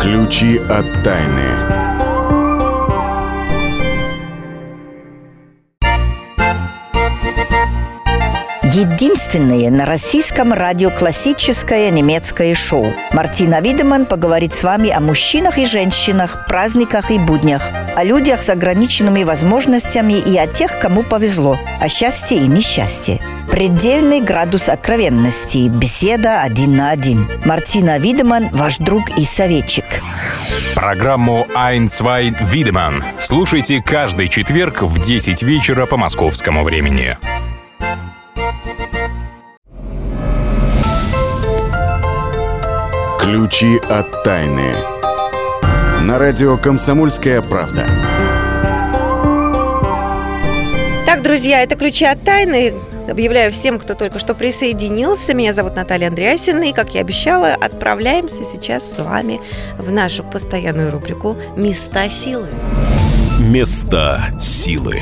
Ключи 0.00 0.58
от 0.58 0.86
тайны. 1.02 1.64
Единственное 8.74 9.70
на 9.70 9.86
российском 9.86 10.52
радио 10.52 10.90
классическое 10.90 11.90
немецкое 11.90 12.56
шоу. 12.56 12.92
Мартина 13.12 13.60
Видеман 13.60 14.04
поговорит 14.04 14.52
с 14.52 14.64
вами 14.64 14.90
о 14.90 14.98
мужчинах 14.98 15.58
и 15.58 15.66
женщинах, 15.66 16.46
праздниках 16.48 17.12
и 17.12 17.18
буднях, 17.20 17.62
о 17.94 18.02
людях 18.02 18.42
с 18.42 18.50
ограниченными 18.50 19.22
возможностями 19.22 20.14
и 20.14 20.36
о 20.36 20.48
тех, 20.48 20.80
кому 20.80 21.04
повезло, 21.04 21.56
о 21.80 21.88
счастье 21.88 22.38
и 22.38 22.48
несчастье. 22.48 23.20
Предельный 23.54 24.20
градус 24.20 24.68
откровенности. 24.68 25.68
Беседа 25.68 26.42
один 26.42 26.74
на 26.74 26.90
один. 26.90 27.28
Мартина 27.44 28.00
Видеман, 28.00 28.48
ваш 28.50 28.78
друг 28.78 29.16
и 29.16 29.24
советчик. 29.24 29.84
Программу 30.74 31.46
«Ein, 31.54 31.84
zwei, 31.84 32.34
Wiedemann» 32.52 33.04
слушайте 33.20 33.80
каждый 33.80 34.26
четверг 34.26 34.82
в 34.82 35.00
10 35.00 35.44
вечера 35.44 35.86
по 35.86 35.96
московскому 35.96 36.64
времени. 36.64 37.16
Ключи 43.20 43.78
от 43.88 44.24
тайны. 44.24 44.74
На 46.02 46.18
радио 46.18 46.56
«Комсомольская 46.56 47.40
правда». 47.40 47.86
Так, 51.06 51.22
друзья, 51.22 51.62
это 51.62 51.76
ключи 51.76 52.04
от 52.04 52.20
тайны. 52.24 52.74
Объявляю 53.08 53.52
всем, 53.52 53.78
кто 53.78 53.94
только 53.94 54.18
что 54.18 54.34
присоединился. 54.34 55.34
Меня 55.34 55.52
зовут 55.52 55.76
Наталья 55.76 56.08
Андреасина. 56.08 56.64
И, 56.64 56.72
как 56.72 56.94
я 56.94 57.02
обещала, 57.02 57.54
отправляемся 57.54 58.44
сейчас 58.44 58.90
с 58.90 58.98
вами 58.98 59.40
в 59.78 59.90
нашу 59.90 60.24
постоянную 60.24 60.90
рубрику 60.90 61.36
«Места 61.54 62.08
силы». 62.08 62.48
Места 63.38 64.22
силы. 64.40 64.98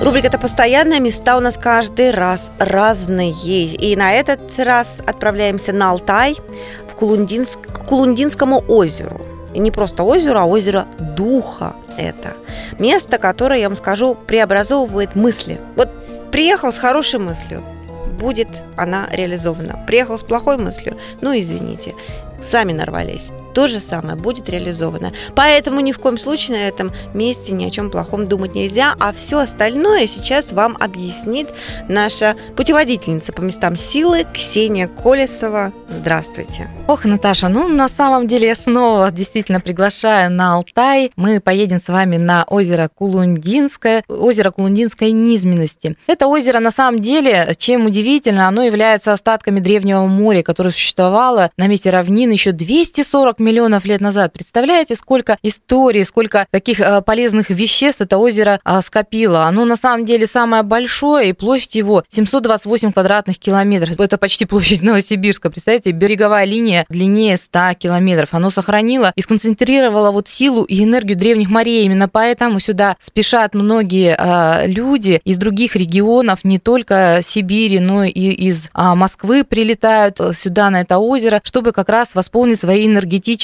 Рубрика 0.00 0.28
это 0.28 0.38
постоянная, 0.38 1.00
места 1.00 1.36
у 1.36 1.40
нас 1.40 1.56
каждый 1.56 2.10
раз 2.10 2.52
разные. 2.58 3.32
И 3.32 3.96
на 3.96 4.12
этот 4.12 4.40
раз 4.58 4.98
отправляемся 5.04 5.72
на 5.72 5.90
Алтай, 5.90 6.36
в 6.88 6.94
Кулундинск, 6.94 7.58
к 7.60 7.86
Кулундинскому 7.86 8.62
озеру. 8.68 9.20
И 9.52 9.58
не 9.58 9.70
просто 9.70 10.04
озеро, 10.04 10.40
а 10.40 10.44
озеро 10.44 10.86
Духа 10.98 11.74
это. 11.96 12.34
Место, 12.78 13.18
которое, 13.18 13.58
я 13.58 13.68
вам 13.68 13.76
скажу, 13.76 14.14
преобразовывает 14.14 15.16
мысли. 15.16 15.58
Вот 15.76 15.88
приехал 16.36 16.70
с 16.70 16.76
хорошей 16.76 17.18
мыслью, 17.18 17.62
будет 18.20 18.48
она 18.76 19.08
реализована. 19.10 19.82
Приехал 19.86 20.18
с 20.18 20.22
плохой 20.22 20.58
мыслью, 20.58 20.98
ну 21.22 21.32
извините, 21.32 21.94
сами 22.42 22.74
нарвались. 22.74 23.30
То 23.56 23.68
же 23.68 23.80
самое 23.80 24.18
будет 24.18 24.50
реализовано. 24.50 25.12
Поэтому 25.34 25.80
ни 25.80 25.92
в 25.92 25.98
коем 25.98 26.18
случае 26.18 26.58
на 26.58 26.68
этом 26.68 26.92
месте 27.14 27.54
ни 27.54 27.64
о 27.64 27.70
чем 27.70 27.90
плохом 27.90 28.26
думать 28.28 28.54
нельзя, 28.54 28.94
а 29.00 29.14
все 29.14 29.38
остальное 29.38 30.06
сейчас 30.06 30.52
вам 30.52 30.76
объяснит 30.78 31.48
наша 31.88 32.36
путеводительница 32.54 33.32
по 33.32 33.40
местам 33.40 33.74
силы 33.74 34.26
Ксения 34.34 34.88
Колесова. 34.88 35.72
Здравствуйте. 35.88 36.68
Ох, 36.86 37.06
Наташа, 37.06 37.48
ну 37.48 37.66
на 37.66 37.88
самом 37.88 38.28
деле 38.28 38.48
я 38.48 38.54
снова 38.54 38.98
вас 38.98 39.14
действительно 39.14 39.60
приглашаю 39.60 40.30
на 40.30 40.56
Алтай. 40.56 41.10
Мы 41.16 41.40
поедем 41.40 41.80
с 41.80 41.88
вами 41.88 42.18
на 42.18 42.44
озеро 42.44 42.90
Кулундинское, 42.94 44.04
озеро 44.06 44.50
Кулундинской 44.50 45.12
низменности. 45.12 45.96
Это 46.06 46.26
озеро 46.26 46.60
на 46.60 46.70
самом 46.70 47.00
деле, 47.00 47.54
чем 47.56 47.86
удивительно, 47.86 48.48
оно 48.48 48.64
является 48.64 49.14
остатками 49.14 49.60
древнего 49.60 50.04
моря, 50.04 50.42
которое 50.42 50.72
существовало 50.72 51.50
на 51.56 51.68
месте 51.68 51.88
равнины 51.88 52.32
еще 52.32 52.52
240 52.52 53.38
миллионов 53.38 53.45
лет 53.50 54.00
назад. 54.00 54.32
Представляете, 54.32 54.94
сколько 54.96 55.38
историй, 55.42 56.04
сколько 56.04 56.46
таких 56.50 56.80
э, 56.80 57.02
полезных 57.02 57.50
веществ 57.50 58.00
это 58.00 58.18
озеро 58.18 58.60
а, 58.64 58.82
скопило. 58.82 59.44
Оно 59.44 59.64
на 59.64 59.76
самом 59.76 60.04
деле 60.04 60.26
самое 60.26 60.62
большое, 60.62 61.30
и 61.30 61.32
площадь 61.32 61.74
его 61.74 62.04
728 62.10 62.92
квадратных 62.92 63.38
километров. 63.38 63.98
Это 63.98 64.18
почти 64.18 64.44
площадь 64.44 64.82
Новосибирска. 64.82 65.50
Представляете, 65.50 65.92
береговая 65.92 66.44
линия 66.44 66.84
длиннее 66.88 67.36
100 67.36 67.74
километров. 67.78 68.28
Оно 68.32 68.50
сохранило 68.50 69.12
и 69.14 69.22
сконцентрировало 69.22 70.10
вот 70.10 70.28
силу 70.28 70.64
и 70.64 70.82
энергию 70.82 71.16
древних 71.16 71.48
морей. 71.48 71.84
Именно 71.84 72.08
поэтому 72.08 72.60
сюда 72.60 72.96
спешат 73.00 73.54
многие 73.54 74.16
а, 74.18 74.66
люди 74.66 75.20
из 75.24 75.38
других 75.38 75.76
регионов, 75.76 76.44
не 76.44 76.58
только 76.58 77.20
Сибири, 77.24 77.78
но 77.78 78.04
и 78.04 78.10
из 78.10 78.70
а, 78.72 78.94
Москвы 78.94 79.44
прилетают 79.44 80.20
сюда, 80.32 80.70
на 80.70 80.80
это 80.80 80.98
озеро, 80.98 81.40
чтобы 81.44 81.72
как 81.72 81.88
раз 81.88 82.14
восполнить 82.14 82.60
свои 82.60 82.86
энергетические 82.86 83.35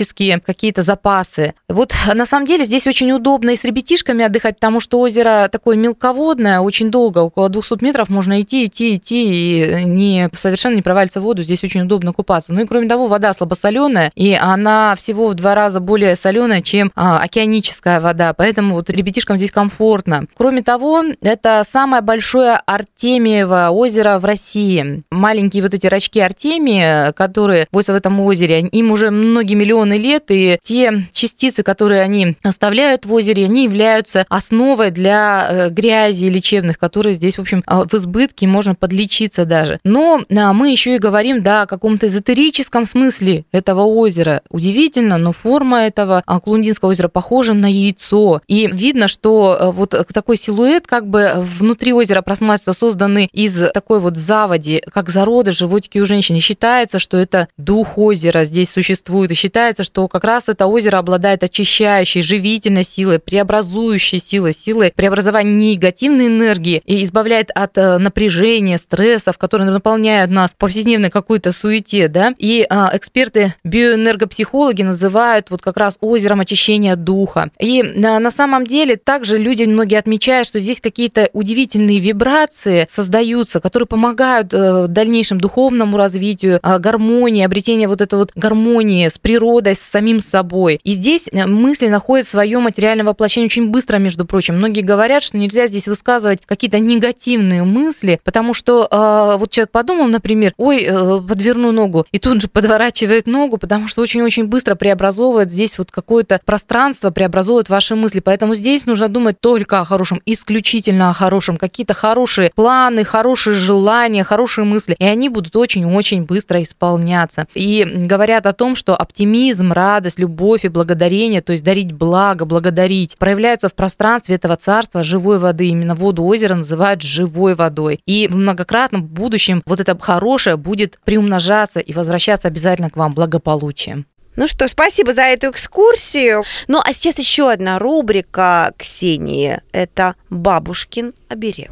какие-то 0.44 0.82
запасы. 0.82 1.54
Вот 1.68 1.94
на 2.12 2.26
самом 2.26 2.46
деле 2.46 2.64
здесь 2.64 2.86
очень 2.86 3.12
удобно 3.12 3.50
и 3.50 3.56
с 3.56 3.64
ребятишками 3.64 4.24
отдыхать, 4.24 4.56
потому 4.56 4.80
что 4.80 5.00
озеро 5.00 5.48
такое 5.50 5.76
мелководное, 5.76 6.60
очень 6.60 6.90
долго, 6.90 7.18
около 7.18 7.48
200 7.48 7.82
метров 7.84 8.08
можно 8.08 8.40
идти, 8.40 8.66
идти, 8.66 8.96
идти, 8.96 9.80
и 9.80 9.84
не, 9.84 10.28
совершенно 10.34 10.76
не 10.76 10.82
провалиться 10.82 11.20
в 11.20 11.24
воду. 11.24 11.42
Здесь 11.42 11.64
очень 11.64 11.82
удобно 11.82 12.12
купаться. 12.12 12.52
Ну 12.52 12.62
и 12.62 12.66
кроме 12.66 12.88
того, 12.88 13.06
вода 13.06 13.32
слабосоленая, 13.32 14.10
и 14.14 14.34
она 14.34 14.94
всего 14.96 15.28
в 15.28 15.34
два 15.34 15.54
раза 15.54 15.80
более 15.80 16.16
соленая, 16.16 16.62
чем 16.62 16.92
а, 16.94 17.18
океаническая 17.20 18.00
вода, 18.00 18.32
поэтому 18.34 18.74
вот 18.74 18.90
ребятишкам 18.90 19.36
здесь 19.36 19.50
комфортно. 19.50 20.26
Кроме 20.36 20.62
того, 20.62 21.02
это 21.20 21.62
самое 21.70 22.02
большое 22.02 22.60
Артемиево 22.66 23.70
озеро 23.70 24.18
в 24.18 24.24
России. 24.24 25.02
Маленькие 25.10 25.62
вот 25.62 25.74
эти 25.74 25.86
рачки 25.86 26.20
Артемии, 26.20 27.12
которые 27.12 27.66
водятся 27.72 27.92
в 27.92 27.96
этом 27.96 28.20
озере, 28.20 28.60
им 28.60 28.92
уже 28.92 29.10
многие 29.10 29.54
миллионы 29.54 29.81
лет, 29.90 30.24
и 30.28 30.58
те 30.62 31.06
частицы, 31.12 31.62
которые 31.62 32.02
они 32.02 32.36
оставляют 32.42 33.06
в 33.06 33.12
озере, 33.12 33.44
они 33.44 33.64
являются 33.64 34.24
основой 34.28 34.90
для 34.90 35.48
э, 35.48 35.70
грязи 35.70 36.26
лечебных, 36.26 36.78
которые 36.78 37.14
здесь, 37.14 37.38
в 37.38 37.40
общем, 37.40 37.62
а, 37.66 37.84
в 37.84 37.94
избытке, 37.94 38.46
можно 38.46 38.74
подлечиться 38.74 39.44
даже. 39.44 39.80
Но 39.84 40.22
а, 40.30 40.52
мы 40.52 40.70
еще 40.70 40.96
и 40.96 40.98
говорим, 40.98 41.42
да, 41.42 41.62
о 41.62 41.66
каком-то 41.66 42.06
эзотерическом 42.06 42.86
смысле 42.86 43.44
этого 43.52 43.82
озера. 43.82 44.42
Удивительно, 44.50 45.18
но 45.18 45.32
форма 45.32 45.82
этого 45.82 46.22
а, 46.26 46.40
Клундинского 46.40 46.90
озера 46.90 47.08
похожа 47.08 47.54
на 47.54 47.70
яйцо. 47.70 48.40
И 48.46 48.68
видно, 48.72 49.08
что 49.08 49.56
э, 49.58 49.70
вот 49.70 49.94
такой 50.12 50.36
силуэт 50.36 50.86
как 50.86 51.08
бы 51.08 51.32
внутри 51.36 51.92
озера 51.92 52.22
просматривается, 52.22 52.72
созданный 52.72 53.28
из 53.32 53.58
такой 53.72 54.00
вот 54.00 54.16
заводи, 54.16 54.82
как 54.92 55.08
зароды 55.08 55.52
животики 55.52 55.98
у 55.98 56.06
женщины. 56.06 56.38
Считается, 56.40 56.98
что 56.98 57.16
это 57.16 57.48
дух 57.56 57.96
озера 57.96 58.44
здесь 58.44 58.70
существует. 58.70 59.30
И 59.30 59.34
считается, 59.34 59.71
что 59.80 60.08
как 60.08 60.24
раз 60.24 60.48
это 60.48 60.66
озеро 60.66 60.98
обладает 60.98 61.42
очищающей, 61.42 62.22
живительной 62.22 62.84
силой, 62.84 63.18
преобразующей 63.18 64.20
силой, 64.20 64.54
силой 64.54 64.92
преобразования 64.94 65.72
негативной 65.72 66.26
энергии 66.26 66.82
и 66.84 67.02
избавляет 67.02 67.50
от 67.54 67.78
э, 67.78 67.98
напряжения, 67.98 68.78
стрессов, 68.78 69.38
которые 69.38 69.70
наполняют 69.70 70.30
нас 70.30 70.52
в 70.52 70.56
повседневной 70.56 71.10
какой-то 71.10 71.52
суете, 71.52 72.08
да. 72.08 72.34
И 72.38 72.66
а, 72.68 72.90
эксперты 72.94 73.54
биоэнергопсихологи 73.64 74.82
называют 74.82 75.50
вот 75.50 75.62
как 75.62 75.76
раз 75.76 75.96
озером 76.00 76.40
очищения 76.40 76.96
духа. 76.96 77.50
И 77.58 77.82
на, 77.82 78.18
на 78.18 78.30
самом 78.30 78.66
деле 78.66 78.96
также 78.96 79.38
люди 79.38 79.64
многие 79.64 79.98
отмечают, 79.98 80.46
что 80.46 80.58
здесь 80.58 80.80
какие-то 80.80 81.30
удивительные 81.32 81.98
вибрации 81.98 82.86
создаются, 82.90 83.60
которые 83.60 83.86
помогают 83.86 84.52
э, 84.52 84.86
дальнейшему 84.88 85.40
духовному 85.40 85.96
развитию, 85.96 86.60
э, 86.62 86.78
гармонии, 86.78 87.44
обретению 87.44 87.88
вот 87.88 88.00
этой 88.00 88.18
вот 88.18 88.32
гармонии 88.34 89.08
с 89.08 89.18
природой, 89.18 89.51
с 89.60 89.78
самим 89.78 90.20
собой. 90.20 90.80
И 90.82 90.92
здесь 90.92 91.28
э, 91.30 91.46
мысли 91.46 91.88
находят 91.88 92.26
свое 92.26 92.58
материальное 92.58 93.04
воплощение 93.04 93.46
очень 93.46 93.68
быстро, 93.68 93.98
между 93.98 94.24
прочим. 94.24 94.56
Многие 94.56 94.82
говорят, 94.82 95.22
что 95.22 95.36
нельзя 95.36 95.66
здесь 95.66 95.88
высказывать 95.88 96.40
какие-то 96.44 96.78
негативные 96.78 97.64
мысли, 97.64 98.20
потому 98.24 98.54
что 98.54 98.88
э, 98.90 99.38
вот 99.38 99.50
человек 99.50 99.70
подумал, 99.70 100.06
например, 100.06 100.52
ой, 100.56 100.84
э, 100.84 101.20
подверну 101.20 101.72
ногу, 101.72 102.06
и 102.12 102.18
тут 102.18 102.40
же 102.40 102.48
подворачивает 102.52 103.26
ногу, 103.26 103.58
потому 103.58 103.88
что 103.88 104.02
очень-очень 104.02 104.46
быстро 104.46 104.74
преобразовывает 104.74 105.50
здесь 105.50 105.78
вот 105.78 105.90
какое-то 105.90 106.40
пространство, 106.44 107.10
преобразовывает 107.10 107.68
ваши 107.68 107.94
мысли. 107.94 108.20
Поэтому 108.20 108.54
здесь 108.54 108.86
нужно 108.86 109.08
думать 109.08 109.40
только 109.40 109.80
о 109.80 109.84
хорошем, 109.84 110.20
исключительно 110.26 111.10
о 111.10 111.12
хорошем, 111.12 111.56
какие-то 111.56 111.94
хорошие 111.94 112.50
планы, 112.54 113.04
хорошие 113.04 113.54
желания, 113.54 114.24
хорошие 114.24 114.64
мысли, 114.64 114.96
и 114.98 115.04
они 115.04 115.28
будут 115.28 115.54
очень-очень 115.56 116.24
быстро 116.24 116.62
исполняться. 116.62 117.46
И 117.54 117.84
говорят 117.84 118.46
о 118.46 118.52
том, 118.52 118.76
что 118.76 118.96
оптимизм, 118.96 119.41
радость, 119.50 120.18
любовь 120.18 120.64
и 120.64 120.68
благодарение, 120.68 121.40
то 121.40 121.52
есть 121.52 121.64
дарить 121.64 121.92
благо, 121.92 122.44
благодарить, 122.44 123.16
проявляются 123.18 123.68
в 123.68 123.74
пространстве 123.74 124.36
этого 124.36 124.56
царства 124.56 125.02
живой 125.02 125.38
воды. 125.38 125.68
Именно 125.68 125.94
воду 125.94 126.24
озера 126.24 126.54
называют 126.54 127.02
живой 127.02 127.54
водой. 127.54 128.00
И 128.06 128.28
многократно 128.28 128.98
в 128.98 129.08
будущем 129.08 129.62
вот 129.66 129.80
это 129.80 129.98
хорошее 129.98 130.56
будет 130.56 130.98
приумножаться 131.04 131.80
и 131.80 131.92
возвращаться 131.92 132.48
обязательно 132.48 132.90
к 132.90 132.96
вам 132.96 133.14
благополучием. 133.14 134.06
Ну 134.34 134.48
что, 134.48 134.66
спасибо 134.66 135.12
за 135.12 135.22
эту 135.22 135.50
экскурсию. 135.50 136.44
Ну 136.66 136.80
а 136.82 136.92
сейчас 136.94 137.18
еще 137.18 137.50
одна 137.50 137.78
рубрика 137.78 138.72
Ксении. 138.78 139.60
Это 139.72 140.14
«Бабушкин 140.30 141.12
оберег». 141.28 141.70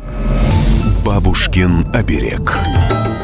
Бабушкин 1.04 1.86
оберег. 1.94 2.52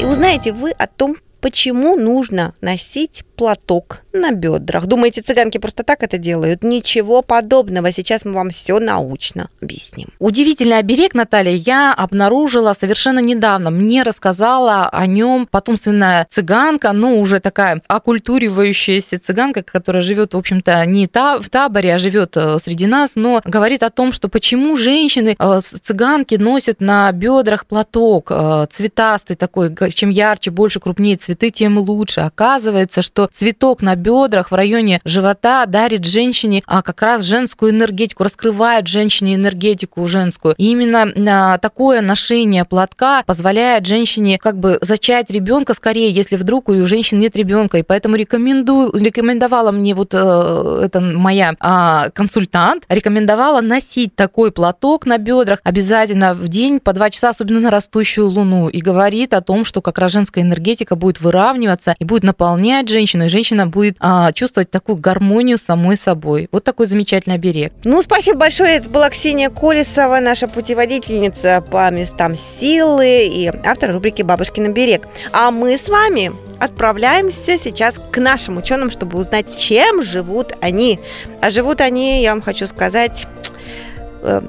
И 0.00 0.04
узнаете 0.04 0.52
вы 0.52 0.70
о 0.70 0.86
том, 0.86 1.16
почему 1.42 1.96
нужно 1.96 2.54
носить 2.62 3.24
платок 3.36 4.00
на 4.12 4.32
бедрах. 4.32 4.86
Думаете, 4.86 5.20
цыганки 5.20 5.58
просто 5.58 5.82
так 5.82 6.02
это 6.02 6.18
делают? 6.18 6.64
Ничего 6.64 7.22
подобного. 7.22 7.92
Сейчас 7.92 8.24
мы 8.24 8.32
вам 8.32 8.50
все 8.50 8.78
научно 8.78 9.48
объясним. 9.60 10.08
Удивительный 10.18 10.78
оберег, 10.78 11.14
Наталья, 11.14 11.52
я 11.52 11.94
обнаружила 11.94 12.72
совершенно 12.72 13.20
недавно. 13.20 13.70
Мне 13.70 14.02
рассказала 14.02 14.88
о 14.88 15.06
нем 15.06 15.46
потомственная 15.50 16.26
цыганка, 16.30 16.92
ну, 16.92 17.20
уже 17.20 17.40
такая 17.40 17.82
окультуривающаяся 17.86 19.18
цыганка, 19.20 19.62
которая 19.62 20.02
живет, 20.02 20.34
в 20.34 20.38
общем-то, 20.38 20.84
не 20.86 21.06
та, 21.06 21.38
в 21.38 21.48
таборе, 21.48 21.94
а 21.94 21.98
живет 21.98 22.36
э, 22.36 22.58
среди 22.58 22.86
нас, 22.86 23.12
но 23.14 23.40
говорит 23.44 23.82
о 23.82 23.90
том, 23.90 24.12
что 24.12 24.28
почему 24.28 24.76
женщины, 24.76 25.36
э, 25.38 25.60
цыганки 25.60 26.36
носят 26.36 26.80
на 26.80 27.12
бедрах 27.12 27.66
платок 27.66 28.28
э, 28.30 28.66
цветастый 28.70 29.36
такой, 29.36 29.74
чем 29.90 30.10
ярче, 30.10 30.50
больше, 30.50 30.80
крупнее 30.80 31.16
цветы, 31.16 31.50
тем 31.50 31.78
лучше. 31.78 32.20
Оказывается, 32.20 33.02
что 33.02 33.25
цветок 33.32 33.82
на 33.82 33.96
бедрах 33.96 34.50
в 34.50 34.54
районе 34.54 35.00
живота 35.04 35.66
дарит 35.66 36.04
женщине 36.04 36.62
а, 36.66 36.82
как 36.82 37.02
раз 37.02 37.22
женскую 37.22 37.72
энергетику, 37.72 38.24
раскрывает 38.24 38.86
женщине 38.86 39.34
энергетику 39.34 40.06
женскую. 40.06 40.54
И 40.58 40.70
именно 40.70 41.06
а, 41.28 41.58
такое 41.58 42.00
ношение 42.00 42.64
платка 42.64 43.22
позволяет 43.26 43.86
женщине 43.86 44.38
как 44.38 44.58
бы 44.58 44.78
зачать 44.80 45.30
ребенка 45.30 45.74
скорее, 45.74 46.10
если 46.10 46.36
вдруг 46.36 46.68
у 46.68 46.84
женщины 46.84 47.20
нет 47.20 47.36
ребенка. 47.36 47.78
И 47.78 47.82
поэтому 47.82 48.16
рекомендую, 48.16 48.92
рекомендовала 48.92 49.70
мне 49.70 49.94
вот 49.94 50.10
э, 50.12 50.80
это 50.84 51.00
моя 51.00 51.54
а, 51.60 52.10
консультант, 52.10 52.84
рекомендовала 52.88 53.60
носить 53.60 54.14
такой 54.14 54.52
платок 54.52 55.06
на 55.06 55.18
бедрах 55.18 55.60
обязательно 55.62 56.34
в 56.34 56.48
день 56.48 56.80
по 56.80 56.92
два 56.92 57.10
часа, 57.10 57.30
особенно 57.30 57.60
на 57.60 57.70
растущую 57.70 58.28
луну. 58.28 58.68
И 58.68 58.80
говорит 58.80 59.34
о 59.34 59.40
том, 59.40 59.64
что 59.64 59.82
как 59.82 59.98
раз 59.98 60.12
женская 60.12 60.42
энергетика 60.42 60.96
будет 60.96 61.20
выравниваться 61.20 61.94
и 61.98 62.04
будет 62.04 62.22
наполнять 62.22 62.88
женщину 62.88 63.15
женщину, 63.16 63.24
и 63.24 63.28
женщина 63.28 63.66
будет 63.66 63.96
а, 64.00 64.32
чувствовать 64.32 64.70
такую 64.70 64.96
гармонию 64.96 65.58
самой 65.58 65.96
собой. 65.96 66.48
Вот 66.52 66.64
такой 66.64 66.86
замечательный 66.86 67.36
оберег. 67.36 67.72
Ну, 67.84 68.02
спасибо 68.02 68.38
большое. 68.38 68.76
Это 68.76 68.88
была 68.88 69.10
Ксения 69.10 69.50
Колесова, 69.50 70.20
наша 70.20 70.48
путеводительница 70.48 71.64
по 71.70 71.90
местам 71.90 72.36
силы 72.60 73.26
и 73.26 73.50
автор 73.64 73.92
рубрики 73.92 74.22
«Бабушкин 74.22 74.66
оберег». 74.66 75.06
А 75.32 75.50
мы 75.50 75.78
с 75.78 75.88
вами 75.88 76.32
отправляемся 76.58 77.58
сейчас 77.58 77.94
к 78.10 78.18
нашим 78.18 78.56
ученым, 78.56 78.90
чтобы 78.90 79.18
узнать, 79.18 79.56
чем 79.56 80.02
живут 80.02 80.54
они. 80.60 80.98
А 81.40 81.50
живут 81.50 81.80
они, 81.80 82.22
я 82.22 82.32
вам 82.32 82.42
хочу 82.42 82.66
сказать, 82.66 83.26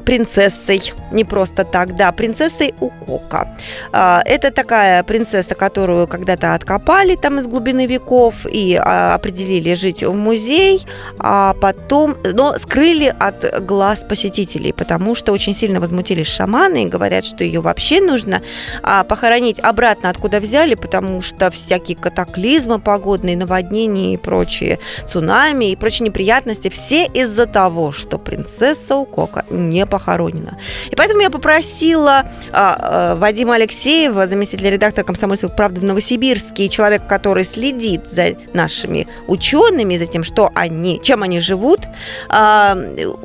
принцессой, 0.06 0.94
не 1.12 1.24
просто 1.24 1.64
так, 1.64 1.96
да, 1.96 2.12
принцессой 2.12 2.74
Укока. 2.80 3.56
А, 3.92 4.22
это 4.26 4.52
такая 4.52 5.04
принцесса, 5.04 5.56
которую 5.56 6.08
когда-то 6.08 6.54
откопали 6.54 7.16
там 7.16 7.40
из 7.40 7.48
глубины 7.48 7.86
веков 7.86 8.46
и 8.46 8.76
а, 8.76 9.16
определили 9.16 9.74
жить 9.74 10.04
в 10.04 10.14
музей, 10.14 10.86
а 11.20 11.54
потом, 11.54 12.16
но 12.34 12.58
скрыли 12.58 13.14
от 13.20 13.66
глаз 13.66 14.04
посетителей, 14.08 14.74
потому 14.74 15.16
что 15.16 15.32
очень 15.32 15.54
сильно 15.54 15.80
возмутились 15.80 16.28
шаманы 16.28 16.84
и 16.84 16.88
говорят, 16.88 17.26
что 17.26 17.44
ее 17.44 17.62
вообще 17.62 18.02
нужно 18.02 18.42
а, 18.84 19.04
похоронить 19.04 19.60
обратно, 19.60 20.10
откуда 20.10 20.40
взяли, 20.40 20.76
потому 20.76 21.22
что 21.22 21.52
всякие 21.52 21.98
катаклизмы 21.98 22.80
погодные, 22.80 23.38
наводнения 23.38 24.14
и 24.14 24.18
прочие 24.18 24.80
цунами 25.08 25.72
и 25.72 25.76
прочие 25.76 26.08
неприятности, 26.08 26.70
все 26.70 27.06
из-за 27.06 27.46
того, 27.46 27.92
что 27.92 28.18
принцесса 28.18 28.96
Укока 28.96 29.46
не 29.58 29.86
похоронено. 29.86 30.58
И 30.92 30.96
поэтому 30.96 31.22
я 31.22 31.30
попросила 31.30 32.26
а, 32.52 32.78
а, 32.80 33.16
Вадима 33.16 33.56
Алексеева, 33.56 34.28
заместителя 34.28 34.72
редактора 34.72 35.06
«Комсомольской 35.06 35.50
правды» 35.50 35.82
в 35.82 35.84
Новосибирске, 35.84 36.70
человек, 36.70 37.08
который 37.08 37.44
следит 37.44 38.02
за 38.12 38.36
нашими 38.54 39.08
учеными, 39.28 39.98
за 39.98 40.06
тем, 40.06 40.24
что 40.24 40.52
они, 40.54 41.02
чем 41.04 41.24
они 41.24 41.40
живут, 41.40 41.82
а, 42.30 42.78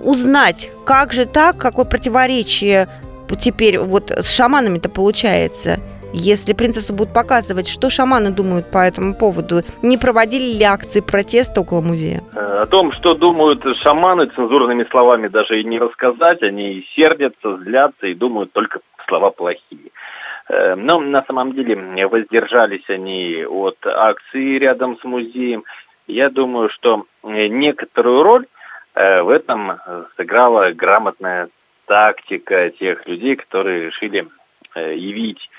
узнать, 0.02 0.68
как 0.84 1.12
же 1.12 1.26
так, 1.26 1.56
какое 1.56 1.84
противоречие 1.84 2.88
теперь 3.40 3.78
вот 3.78 4.10
с 4.10 4.30
шаманами-то 4.30 4.90
получается– 4.90 5.80
если 6.12 6.52
принцессу 6.52 6.92
будут 6.92 7.14
показывать, 7.14 7.68
что 7.68 7.88
шаманы 7.88 8.30
думают 8.30 8.70
по 8.70 8.78
этому 8.78 9.14
поводу? 9.14 9.62
Не 9.82 9.96
проводили 9.96 10.58
ли 10.58 10.64
акции 10.64 11.00
протеста 11.00 11.60
около 11.60 11.80
музея? 11.80 12.20
Э, 12.34 12.60
о 12.60 12.66
том, 12.66 12.92
что 12.92 13.14
думают 13.14 13.62
шаманы, 13.82 14.26
цензурными 14.26 14.84
словами 14.90 15.28
даже 15.28 15.60
и 15.60 15.64
не 15.64 15.78
рассказать. 15.78 16.42
Они 16.42 16.86
сердятся, 16.94 17.56
злятся 17.58 18.06
и 18.06 18.14
думают 18.14 18.52
только 18.52 18.80
слова 19.08 19.30
плохие. 19.30 19.90
Э, 20.48 20.74
но 20.74 21.00
на 21.00 21.24
самом 21.24 21.54
деле 21.54 22.06
воздержались 22.06 22.88
они 22.88 23.44
от 23.44 23.78
акции 23.86 24.58
рядом 24.58 24.98
с 24.98 25.04
музеем. 25.04 25.64
Я 26.06 26.28
думаю, 26.28 26.68
что 26.68 27.06
некоторую 27.22 28.22
роль 28.22 28.46
э, 28.94 29.22
в 29.22 29.30
этом 29.30 29.78
сыграла 30.16 30.72
грамотная 30.72 31.48
тактика 31.86 32.70
тех 32.70 33.06
людей, 33.06 33.36
которые 33.36 33.86
решили 33.86 34.28
явить 34.74 35.38
Э, 35.44 35.50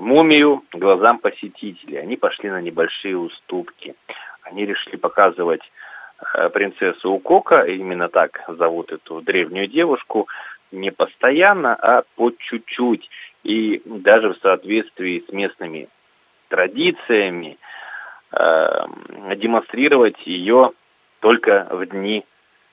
мумию 0.00 0.62
глазам 0.72 1.18
посетителей. 1.18 1.98
Они 1.98 2.16
пошли 2.16 2.50
на 2.50 2.60
небольшие 2.60 3.16
уступки. 3.16 3.94
Они 4.42 4.64
решили 4.64 4.96
показывать 4.96 5.60
э, 6.34 6.48
принцессу 6.48 7.10
Укока, 7.10 7.62
именно 7.62 8.08
так 8.08 8.42
зовут 8.48 8.92
эту 8.92 9.20
древнюю 9.20 9.66
девушку, 9.66 10.26
не 10.72 10.90
постоянно, 10.90 11.74
а 11.74 12.02
по 12.16 12.30
чуть-чуть. 12.30 13.08
И 13.44 13.82
даже 13.84 14.30
в 14.30 14.38
соответствии 14.38 15.24
с 15.28 15.32
местными 15.32 15.88
традициями 16.48 17.58
э, 18.32 18.86
демонстрировать 19.36 20.26
ее 20.26 20.72
только 21.20 21.66
в 21.70 21.84
дни 21.86 22.24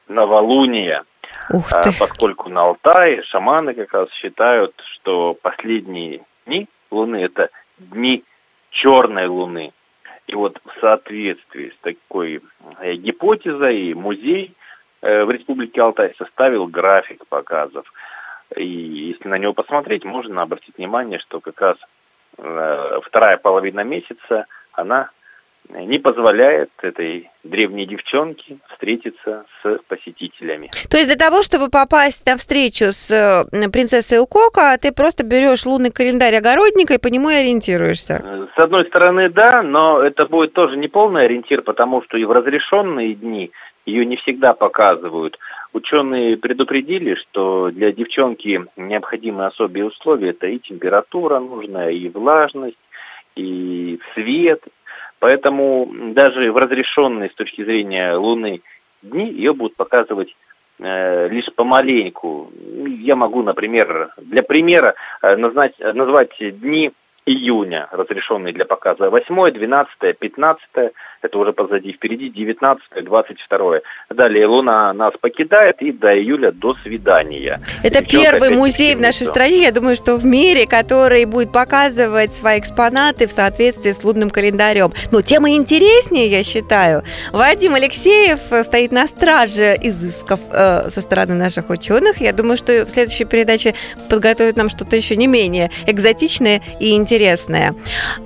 новолуния. 0.07 1.03
Ух 1.49 1.69
ты. 1.83 1.91
Поскольку 1.99 2.49
на 2.49 2.61
Алтае 2.61 3.21
шаманы 3.23 3.73
как 3.73 3.93
раз 3.93 4.11
считают, 4.13 4.73
что 4.93 5.35
последние 5.41 6.21
дни 6.45 6.67
Луны, 6.91 7.17
это 7.17 7.49
дни 7.77 8.23
черной 8.69 9.27
Луны. 9.27 9.73
И 10.27 10.35
вот 10.35 10.59
в 10.63 10.79
соответствии 10.79 11.69
с 11.69 11.77
такой 11.81 12.41
э, 12.79 12.93
гипотезой 12.95 13.93
музей 13.93 14.53
э, 15.01 15.23
в 15.23 15.31
Республике 15.31 15.81
Алтай 15.81 16.13
составил 16.17 16.67
график 16.67 17.27
показов. 17.27 17.85
И 18.55 18.65
если 18.65 19.27
на 19.27 19.37
него 19.37 19.53
посмотреть, 19.53 20.03
можно 20.03 20.41
обратить 20.41 20.77
внимание, 20.77 21.19
что 21.19 21.41
как 21.41 21.61
раз 21.61 21.77
э, 22.37 22.99
вторая 23.03 23.37
половина 23.37 23.81
месяца, 23.81 24.47
она 24.73 25.11
не 25.69 25.99
позволяет 25.99 26.69
этой 26.81 27.29
древней 27.43 27.85
девчонке 27.85 28.57
встретиться 28.69 29.45
с 29.61 29.79
посетителями. 29.87 30.71
То 30.89 30.97
есть 30.97 31.07
для 31.07 31.17
того, 31.17 31.43
чтобы 31.43 31.69
попасть 31.69 32.25
на 32.25 32.37
встречу 32.37 32.91
с 32.91 33.11
э, 33.11 33.69
принцессой 33.69 34.19
Укока, 34.19 34.77
ты 34.81 34.91
просто 34.91 35.25
берешь 35.25 35.65
лунный 35.65 35.91
календарь 35.91 36.35
огородника 36.35 36.93
и 36.95 36.97
по 36.97 37.07
нему 37.07 37.29
и 37.29 37.35
ориентируешься? 37.35 38.21
Э, 38.23 38.47
с 38.55 38.59
одной 38.59 38.85
стороны, 38.85 39.29
да, 39.29 39.61
но 39.61 40.01
это 40.01 40.25
будет 40.25 40.53
тоже 40.53 40.77
не 40.77 40.87
полный 40.87 41.25
ориентир, 41.25 41.61
потому 41.61 42.03
что 42.03 42.17
и 42.17 42.25
в 42.25 42.31
разрешенные 42.31 43.13
дни 43.13 43.51
ее 43.85 44.05
не 44.05 44.17
всегда 44.17 44.53
показывают. 44.53 45.37
Ученые 45.73 46.37
предупредили, 46.37 47.15
что 47.15 47.69
для 47.71 47.91
девчонки 47.91 48.65
необходимы 48.77 49.45
особые 49.45 49.85
условия. 49.85 50.29
Это 50.29 50.47
и 50.47 50.59
температура 50.59 51.39
нужная, 51.39 51.89
и 51.91 52.09
влажность, 52.09 52.77
и 53.35 53.99
свет, 54.13 54.61
Поэтому 55.25 55.89
даже 56.13 56.51
в 56.51 56.57
разрешенные 56.57 57.31
с 57.31 57.33
точки 57.33 57.63
зрения 57.63 58.13
Луны 58.13 58.61
дни 59.01 59.27
ее 59.31 59.55
будут 59.55 59.75
показывать 59.75 60.31
э, 60.77 61.27
лишь 61.29 61.51
помаленьку. 61.55 62.51
Я 62.99 63.15
могу, 63.15 63.41
например, 63.41 64.11
для 64.17 64.43
примера 64.43 64.93
э, 65.23 65.35
назвать, 65.35 65.73
назвать 65.79 66.29
дни 66.39 66.91
июня, 67.25 67.87
разрешенные 67.91 68.53
для 68.53 68.65
показа. 68.65 69.09
8, 69.09 69.51
12, 69.51 70.19
15, 70.19 70.61
это 71.25 71.37
уже 71.37 71.53
позади, 71.53 71.93
впереди 71.93 72.29
19, 72.29 73.03
22. 73.03 73.79
Далее 74.09 74.47
Луна 74.47 74.93
нас 74.93 75.13
покидает, 75.19 75.81
и 75.81 75.91
до 75.91 76.17
июля 76.17 76.51
до 76.51 76.75
свидания. 76.83 77.59
Это 77.83 78.01
Девчонка 78.01 78.31
первый 78.31 78.49
музей 78.51 78.95
в 78.95 78.99
нашей 78.99 79.27
стране, 79.27 79.63
я 79.63 79.71
думаю, 79.71 79.95
что 79.95 80.15
в 80.15 80.25
мире, 80.25 80.67
который 80.67 81.25
будет 81.25 81.51
показывать 81.51 82.31
свои 82.31 82.59
экспонаты 82.59 83.27
в 83.27 83.31
соответствии 83.31 83.91
с 83.91 84.03
лунным 84.03 84.29
календарем. 84.29 84.93
Но 85.11 85.21
тем 85.21 85.47
и 85.47 85.55
интереснее, 85.55 86.27
я 86.27 86.43
считаю. 86.43 87.01
Вадим 87.31 87.75
Алексеев 87.75 88.39
стоит 88.65 88.91
на 88.91 89.07
страже 89.07 89.75
изысков 89.81 90.39
э, 90.51 90.89
со 90.89 91.01
стороны 91.01 91.35
наших 91.35 91.69
ученых. 91.69 92.21
Я 92.21 92.33
думаю, 92.33 92.57
что 92.57 92.85
в 92.85 92.89
следующей 92.89 93.25
передаче 93.25 93.73
подготовит 94.09 94.57
нам 94.57 94.69
что-то 94.69 94.95
еще 94.95 95.15
не 95.15 95.27
менее 95.27 95.71
экзотичное 95.87 96.61
и 96.79 96.95
интересное. 96.95 97.73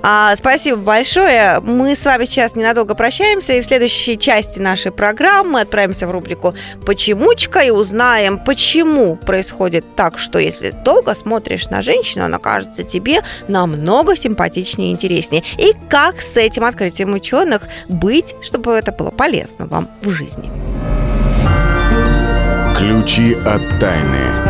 А, 0.02 0.36
спасибо 0.36 0.78
большое. 0.78 1.60
Мы 1.60 1.94
с 1.94 2.04
вами 2.04 2.24
сейчас 2.24 2.54
ненадолго 2.54 2.89
ненадолго 2.90 2.94
прощаемся, 2.94 3.54
и 3.54 3.60
в 3.60 3.66
следующей 3.66 4.18
части 4.18 4.58
нашей 4.58 4.92
программы 4.92 5.60
отправимся 5.60 6.06
в 6.06 6.10
рубрику 6.10 6.54
«Почемучка» 6.86 7.60
и 7.60 7.70
узнаем, 7.70 8.38
почему 8.38 9.16
происходит 9.16 9.84
так, 9.96 10.18
что 10.18 10.38
если 10.38 10.72
долго 10.84 11.14
смотришь 11.14 11.70
на 11.70 11.82
женщину, 11.82 12.24
она 12.24 12.38
кажется 12.38 12.82
тебе 12.82 13.20
намного 13.48 14.16
симпатичнее 14.16 14.90
и 14.90 14.92
интереснее. 14.92 15.42
И 15.58 15.74
как 15.88 16.20
с 16.20 16.36
этим 16.36 16.64
открытием 16.64 17.14
ученых 17.14 17.62
быть, 17.88 18.34
чтобы 18.42 18.72
это 18.72 18.92
было 18.92 19.10
полезно 19.10 19.66
вам 19.66 19.88
в 20.02 20.10
жизни. 20.10 20.50
Ключи 22.76 23.34
от 23.46 23.62
тайны. 23.78 24.49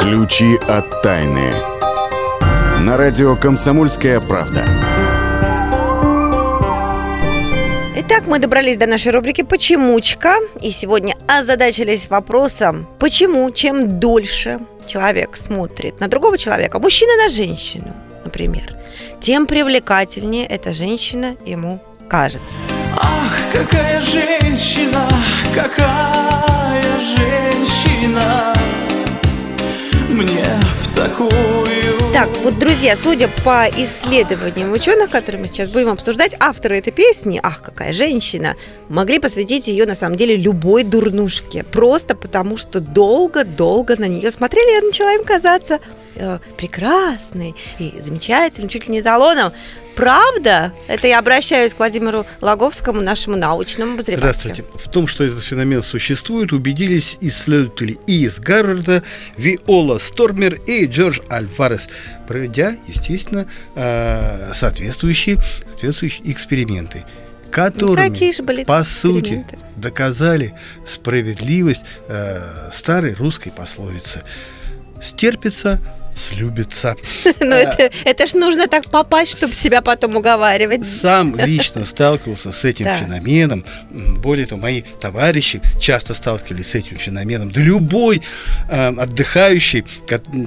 Ключи 0.00 0.56
от 0.66 1.02
тайны. 1.02 1.52
На 2.80 2.96
радио 2.96 3.36
«Комсомольская 3.36 4.18
правда». 4.18 4.64
Итак, 7.96 8.22
мы 8.26 8.38
добрались 8.38 8.78
до 8.78 8.86
нашей 8.86 9.12
рубрики 9.12 9.42
«Почемучка». 9.42 10.36
И 10.62 10.72
сегодня 10.72 11.16
озадачились 11.28 12.08
вопросом, 12.08 12.88
почему 12.98 13.50
чем 13.50 14.00
дольше 14.00 14.60
человек 14.86 15.36
смотрит 15.36 16.00
на 16.00 16.08
другого 16.08 16.38
человека, 16.38 16.78
мужчина 16.78 17.24
на 17.24 17.28
женщину, 17.28 17.94
например, 18.24 18.74
тем 19.20 19.44
привлекательнее 19.44 20.46
эта 20.46 20.72
женщина 20.72 21.36
ему 21.44 21.78
кажется. 22.08 22.40
Ах, 22.96 23.36
какая 23.52 24.00
женщина, 24.00 25.06
какая 25.54 26.42
женщина 27.00 28.59
мне 30.20 30.44
в 30.82 30.96
такую... 30.96 31.30
Так, 32.12 32.28
вот, 32.42 32.58
друзья, 32.58 32.96
судя 32.96 33.28
по 33.44 33.66
исследованиям 33.68 34.72
ученых, 34.72 35.10
которые 35.10 35.40
мы 35.40 35.48
сейчас 35.48 35.70
будем 35.70 35.88
обсуждать, 35.88 36.34
авторы 36.38 36.76
этой 36.76 36.92
песни, 36.92 37.40
ах, 37.42 37.62
какая 37.62 37.92
женщина, 37.92 38.56
могли 38.88 39.18
посвятить 39.18 39.68
ее, 39.68 39.86
на 39.86 39.94
самом 39.94 40.16
деле, 40.16 40.36
любой 40.36 40.84
дурнушке. 40.84 41.64
Просто 41.64 42.14
потому, 42.14 42.56
что 42.56 42.80
долго-долго 42.80 43.96
на 43.96 44.08
нее 44.08 44.30
смотрели, 44.30 44.78
и 44.78 44.86
начала 44.86 45.14
им 45.14 45.24
казаться 45.24 45.80
э, 46.16 46.38
прекрасной 46.58 47.54
и 47.78 47.94
замечательной, 48.00 48.68
чуть 48.68 48.88
ли 48.88 48.92
не 48.92 49.00
эталоном 49.00 49.52
правда? 50.00 50.72
Это 50.88 51.06
я 51.06 51.18
обращаюсь 51.18 51.74
к 51.74 51.78
Владимиру 51.78 52.26
Логовскому, 52.40 53.00
нашему 53.02 53.36
научному 53.36 53.94
обозревателю. 53.94 54.32
Здравствуйте. 54.32 54.64
В 54.74 54.88
том, 54.88 55.06
что 55.06 55.24
этот 55.24 55.42
феномен 55.44 55.82
существует, 55.82 56.52
убедились 56.52 57.18
исследователи 57.20 57.98
и 58.06 58.24
из 58.24 58.38
Гарварда, 58.38 59.02
Виола 59.36 59.98
Стормер 59.98 60.54
и 60.66 60.86
Джордж 60.86 61.20
Альварес, 61.28 61.88
проведя, 62.26 62.76
естественно, 62.86 63.46
э, 63.74 64.52
соответствующие, 64.54 65.36
соответствующие 65.68 66.32
эксперименты 66.32 67.04
которыми, 67.50 68.08
Какие 68.10 68.32
же 68.32 68.44
были 68.44 68.62
по 68.62 68.84
сути, 68.84 69.44
доказали 69.74 70.54
справедливость 70.86 71.82
э, 72.06 72.40
старой 72.72 73.14
русской 73.14 73.50
пословицы. 73.50 74.22
Стерпится, 75.02 75.80
слюбится. 76.20 76.96
Ну, 77.40 77.56
это, 77.56 77.90
это 78.04 78.26
ж 78.26 78.34
нужно 78.34 78.68
так 78.68 78.90
попасть, 78.90 79.36
чтобы 79.36 79.54
себя 79.54 79.80
потом 79.82 80.16
уговаривать. 80.16 80.86
Сам 80.86 81.36
лично 81.36 81.84
сталкивался 81.84 82.52
с 82.52 82.64
этим 82.64 82.86
феноменом. 82.86 83.64
Более 83.90 84.46
того, 84.46 84.60
мои 84.60 84.82
товарищи 84.82 85.60
часто 85.80 86.14
сталкивались 86.14 86.70
с 86.70 86.74
этим 86.74 86.96
феноменом. 86.96 87.50
Да 87.50 87.60
любой 87.60 88.22
э, 88.68 88.88
отдыхающий 88.88 89.84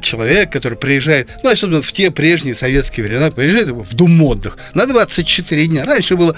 человек, 0.01 0.51
который 0.51 0.77
приезжает, 0.77 1.29
ну, 1.43 1.49
особенно 1.49 1.81
в 1.81 1.91
те 1.91 2.11
прежние 2.11 2.55
советские 2.55 3.05
времена, 3.05 3.31
приезжает 3.31 3.69
в 3.69 3.95
дом 3.95 4.21
отдых 4.23 4.57
на 4.73 4.85
24 4.85 5.67
дня. 5.67 5.85
Раньше 5.85 6.15
было 6.15 6.35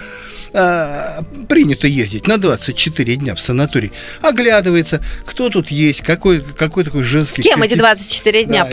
э, 0.56 1.22
принято 1.48 1.88
ездить 1.88 2.28
на 2.28 2.38
24 2.38 3.16
дня 3.18 3.36
в 3.36 3.40
санаторий. 3.40 3.92
Оглядывается, 4.22 5.04
кто 5.26 5.50
тут 5.50 5.70
есть, 5.70 6.02
какой, 6.02 6.42
какой 6.42 6.84
такой 6.84 7.04
С 7.04 7.08
женский... 7.08 7.44
кем 7.44 7.62
эти 7.62 7.74
коллектив. 7.74 7.98
24 7.98 8.44
дня 8.46 8.64
Да. 8.64 8.72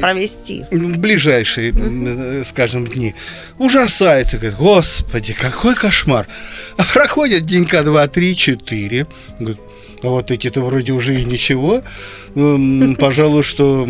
Провести? 0.60 0.76
в 0.76 0.98
ближайшие, 0.98 1.72
э, 1.76 2.42
скажем, 2.44 2.86
дни, 2.86 3.14
ужасается, 3.58 4.38
говорит, 4.38 4.58
господи, 4.58 5.32
какой 5.32 5.74
кошмар. 5.74 6.26
А 6.76 6.84
проходят 6.84 7.44
денька 7.46 7.82
два, 7.82 8.06
три, 8.08 8.36
четыре, 8.36 9.06
говорит, 9.38 9.60
«А 10.02 10.08
вот 10.08 10.30
эти-то 10.30 10.60
вроде 10.62 10.92
уже 10.92 11.20
и 11.20 11.24
ничего, 11.24 11.82
пожалуй, 12.98 13.42
что 13.42 13.88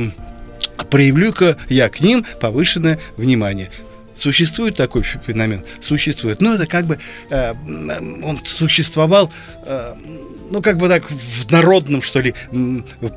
проявлю-ка 0.90 1.56
я 1.68 1.88
к 1.88 2.00
ним 2.00 2.24
повышенное 2.40 2.98
внимание. 3.16 3.70
Существует 4.18 4.76
такой 4.76 5.02
фе- 5.02 5.20
феномен? 5.26 5.64
Существует. 5.80 6.40
Но 6.40 6.54
это 6.54 6.66
как 6.66 6.84
бы 6.86 6.98
э, 7.30 7.54
м, 7.66 8.22
он 8.24 8.38
существовал, 8.44 9.32
э, 9.66 9.94
ну, 10.52 10.60
как 10.62 10.76
бы 10.76 10.88
так, 10.88 11.02
в 11.10 11.50
народном, 11.50 12.02
что 12.02 12.20
ли, 12.20 12.34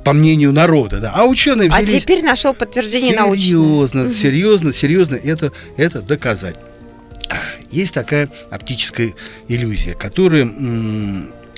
по 0.04 0.14
мнению 0.14 0.52
народа, 0.54 1.00
да. 1.00 1.12
А 1.14 1.26
ученые 1.26 1.70
А 1.70 1.82
взялись 1.82 2.04
теперь 2.04 2.24
нашел 2.24 2.54
подтверждение 2.54 3.16
научное. 3.16 3.46
серьезно, 3.46 4.04
Мгм. 4.06 4.14
серьезно, 4.14 4.74
серьезно 4.74 5.16
это, 5.16 5.52
это 5.78 6.02
доказать. 6.02 6.56
Есть 7.72 7.94
такая 7.94 8.30
оптическая 8.50 9.14
иллюзия, 9.50 9.94
которая 9.96 10.46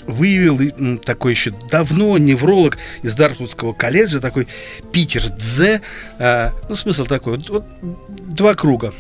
выявил 0.08 1.00
такой 1.00 1.34
еще 1.34 1.54
давно 1.70 2.18
невролог 2.18 2.78
из 3.04 3.14
Дартмутского 3.14 3.74
колледжа, 3.74 4.20
такой 4.20 4.48
Питер 4.92 5.24
Дзе. 5.30 5.82
А, 6.20 6.54
ну, 6.70 6.76
смысл 6.76 7.06
такой, 7.06 7.38
вот, 7.38 7.50
вот 7.50 7.66
два 8.28 8.56
круга, 8.56 8.94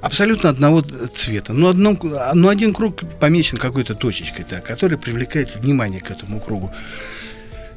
абсолютно 0.00 0.50
одного 0.50 0.82
цвета, 0.82 1.52
но, 1.52 1.68
одном, 1.68 1.98
но 2.34 2.48
один 2.48 2.72
круг 2.72 3.00
помечен 3.18 3.58
какой-то 3.58 3.94
точечкой, 3.94 4.46
да, 4.48 4.60
которая 4.60 4.98
привлекает 4.98 5.56
внимание 5.56 6.00
к 6.00 6.10
этому 6.10 6.40
кругу. 6.40 6.72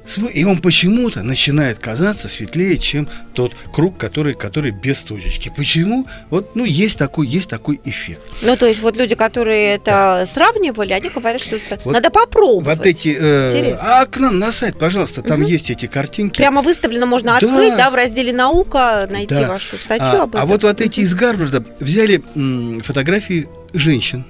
Сво- 0.09 0.31
И 0.31 0.43
он 0.43 0.59
почему-то 0.61 1.21
начинает 1.21 1.77
казаться 1.79 2.27
светлее, 2.27 2.77
чем 2.79 3.07
тот 3.33 3.53
круг, 3.71 3.97
который, 3.97 4.33
который 4.33 4.71
без 4.71 4.99
точечки. 4.99 5.51
Почему? 5.55 6.07
Вот, 6.31 6.55
ну, 6.55 6.65
есть 6.65 6.97
такой, 6.97 7.27
есть 7.27 7.47
такой 7.49 7.79
эффект. 7.85 8.21
Ну, 8.41 8.57
то 8.57 8.65
есть 8.65 8.81
вот 8.81 8.97
люди, 8.97 9.13
которые 9.15 9.75
это 9.75 10.27
сравнивали, 10.33 10.93
они 10.93 11.09
говорят, 11.09 11.41
что 11.41 11.57
это 11.57 11.79
Вот- 11.83 11.93
надо 11.93 12.09
попробовать. 12.09 12.77
Вот 12.77 12.85
эти... 12.87 13.15
э, 13.19 13.49
Интересно. 13.51 14.01
а 14.01 14.05
к 14.07 14.17
нам 14.19 14.39
на 14.39 14.51
сайт, 14.51 14.79
пожалуйста, 14.79 15.21
там 15.21 15.43
есть 15.43 15.69
эти 15.69 15.85
картинки. 15.85 16.37
Прямо 16.37 16.61
выставлено, 16.61 17.05
можно 17.05 17.31
Да. 17.31 17.37
открыть, 17.37 17.77
да, 17.77 17.89
в 17.91 17.95
разделе 17.95 18.33
«Наука», 18.33 19.07
найти 19.11 19.35
Да. 19.35 19.47
вашу 19.47 19.77
статью 19.77 20.05
А, 20.07 20.23
об 20.23 20.35
а 20.35 20.39
этом. 20.39 20.49
вот, 20.49 20.63
вот 20.63 20.81
эти 20.81 21.01
из 21.01 21.13
Гарварда 21.13 21.63
взяли 21.79 22.23
м, 22.35 22.81
фотографии 22.81 23.47
женщин. 23.73 24.25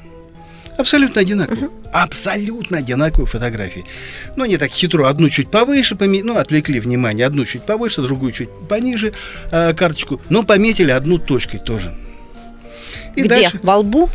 Абсолютно 0.80 1.22
одинаковые. 1.22 1.70
Абсолютно 1.92 2.78
одинаковые 2.78 3.28
фотографии. 3.28 3.84
Ну, 4.38 4.46
они 4.46 4.58
так 4.58 4.72
хитро, 4.72 5.08
одну 5.10 5.30
чуть 5.30 5.52
повыше, 5.52 5.96
поме- 5.96 6.24
ну, 6.24 6.38
отвлекли 6.38 6.80
внимание, 6.80 7.26
одну 7.26 7.46
чуть 7.46 7.64
повыше, 7.64 8.02
другую 8.02 8.32
чуть 8.32 8.50
пониже 8.70 9.14
э, 9.52 9.74
карточку, 9.74 10.22
но 10.30 10.44
пометили 10.44 10.92
одну 10.92 11.18
точкой 11.18 11.60
тоже. 11.60 11.94
И 13.16 13.22
Где? 13.22 13.30
дальше- 13.30 13.60
Во 13.62 13.78
лбу? 13.78 14.10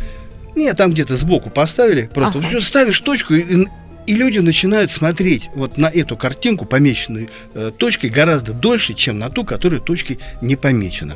нет, 0.55 0.75
там 0.77 0.91
где-то 0.91 1.17
сбоку 1.17 1.49
поставили. 1.51 2.09
Просто 2.13 2.39
Ага. 2.39 2.61
ставишь 2.61 2.99
точку, 2.99 3.35
и, 3.35 3.67
и 4.07 4.15
люди 4.15 4.39
начинают 4.39 4.89
смотреть 4.89 5.49
вот 5.53 5.77
на 5.77 5.85
эту 5.87 6.17
картинку, 6.17 6.65
помеченную 6.65 7.29
э, 7.53 7.71
точкой, 7.77 8.09
гораздо 8.09 8.53
дольше, 8.53 8.93
чем 8.95 9.19
на 9.19 9.29
ту, 9.29 9.43
которая 9.45 9.79
точкой 9.81 10.17
не 10.41 10.55
помечена. 10.55 11.15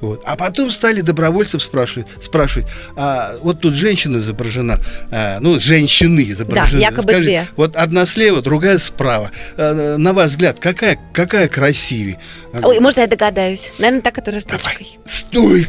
Вот. 0.00 0.22
А 0.24 0.36
потом 0.36 0.70
стали 0.70 1.00
добровольцев 1.02 1.62
спрашивать, 1.62 2.06
спрашивать, 2.22 2.66
а 2.96 3.34
вот 3.42 3.60
тут 3.60 3.74
женщина 3.74 4.18
изображена, 4.18 4.80
а, 5.10 5.38
ну, 5.40 5.58
женщины 5.58 6.30
изображены. 6.30 6.80
якобы 6.80 7.14
две. 7.16 7.46
Вот 7.56 7.76
одна 7.76 8.06
слева, 8.06 8.40
другая 8.42 8.78
справа. 8.78 9.30
А, 9.56 9.96
на 9.96 10.12
ваш 10.12 10.30
взгляд, 10.30 10.58
какая, 10.58 10.98
какая 11.12 11.48
красивее? 11.48 12.18
Ой, 12.62 12.80
можно 12.80 13.00
я 13.00 13.06
догадаюсь? 13.06 13.72
Наверное, 13.78 14.02
та, 14.02 14.10
которая 14.10 14.40
с 14.40 14.44
точкой. 14.44 14.98
стой. 15.06 15.66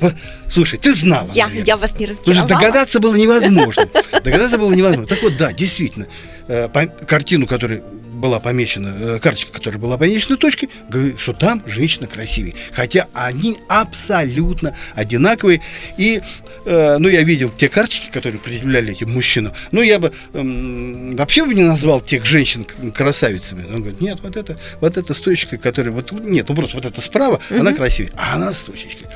Вот, 0.00 0.14
Слушай, 0.48 0.78
ты 0.78 0.94
знала, 0.94 1.28
Я, 1.34 1.46
наверное. 1.46 1.66
я 1.66 1.76
вас 1.76 1.98
не 1.98 2.06
разочаровала. 2.06 2.48
догадаться 2.48 3.00
было 3.00 3.16
невозможно. 3.16 3.86
Догадаться 4.24 4.56
было 4.56 4.72
невозможно. 4.72 5.06
Так 5.06 5.22
вот, 5.22 5.36
да, 5.36 5.52
действительно, 5.52 6.06
э, 6.46 6.68
картину, 7.06 7.46
которая 7.46 7.82
была 8.18 8.40
помечена, 8.40 8.94
э, 8.98 9.18
карточка, 9.20 9.52
которая 9.52 9.80
была 9.80 9.96
помечена 9.96 10.36
точкой, 10.36 10.68
говорит, 10.88 11.18
что 11.18 11.32
там 11.32 11.62
женщина 11.66 12.06
красивее. 12.06 12.54
Хотя 12.72 13.08
они 13.14 13.58
абсолютно 13.68 14.76
одинаковые. 14.94 15.62
И, 15.96 16.20
э, 16.64 16.96
ну, 16.98 17.08
я 17.08 17.22
видел 17.22 17.48
те 17.48 17.68
карточки, 17.68 18.10
которые 18.10 18.40
предъявляли 18.40 18.92
этим 18.92 19.12
мужчинам. 19.12 19.52
Ну, 19.72 19.80
я 19.80 19.98
бы 19.98 20.12
эм, 20.34 21.16
вообще 21.16 21.44
бы 21.44 21.54
не 21.54 21.62
назвал 21.62 22.00
тех 22.00 22.26
женщин 22.26 22.64
красавицами. 22.64 23.64
Он 23.72 23.80
говорит, 23.80 24.00
нет, 24.00 24.18
вот 24.22 24.36
это, 24.36 24.58
вот 24.80 24.96
эта 24.96 25.14
с 25.14 25.18
точкой, 25.18 25.58
которая 25.58 25.92
вот, 25.92 26.12
нет, 26.12 26.48
ну, 26.48 26.54
просто 26.54 26.76
вот 26.76 26.84
эта 26.84 27.00
справа, 27.00 27.40
она 27.50 27.72
красивее, 27.72 28.12
а 28.16 28.34
она 28.34 28.52
с 28.52 28.60
точечкой. 28.60 29.06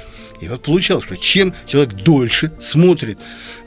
И 0.40 0.48
вот 0.48 0.62
получалось, 0.62 1.04
что 1.04 1.16
чем 1.16 1.54
человек 1.66 1.92
дольше 1.94 2.52
смотрит 2.60 3.18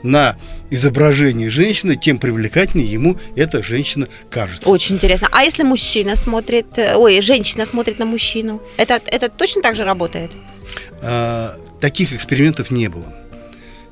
на 0.02 0.36
изображение 0.70 1.50
женщины, 1.50 1.96
тем 1.96 2.18
привлекательнее 2.18 2.90
ему 2.90 3.16
эта 3.36 3.62
женщина 3.62 4.08
кажется. 4.30 4.68
Очень 4.68 4.96
интересно. 4.96 5.28
А 5.32 5.44
если 5.44 5.62
мужчина 5.62 6.16
смотрит, 6.16 6.66
э, 6.76 6.94
ой, 6.96 7.20
женщина 7.20 7.66
смотрит 7.66 7.98
на 7.98 8.06
мужчину, 8.06 8.62
это, 8.76 9.00
это 9.06 9.28
точно 9.28 9.62
так 9.62 9.76
же 9.76 9.84
работает? 9.84 10.30
А, 11.02 11.56
таких 11.80 12.12
экспериментов 12.12 12.70
не 12.70 12.88
было. 12.88 13.14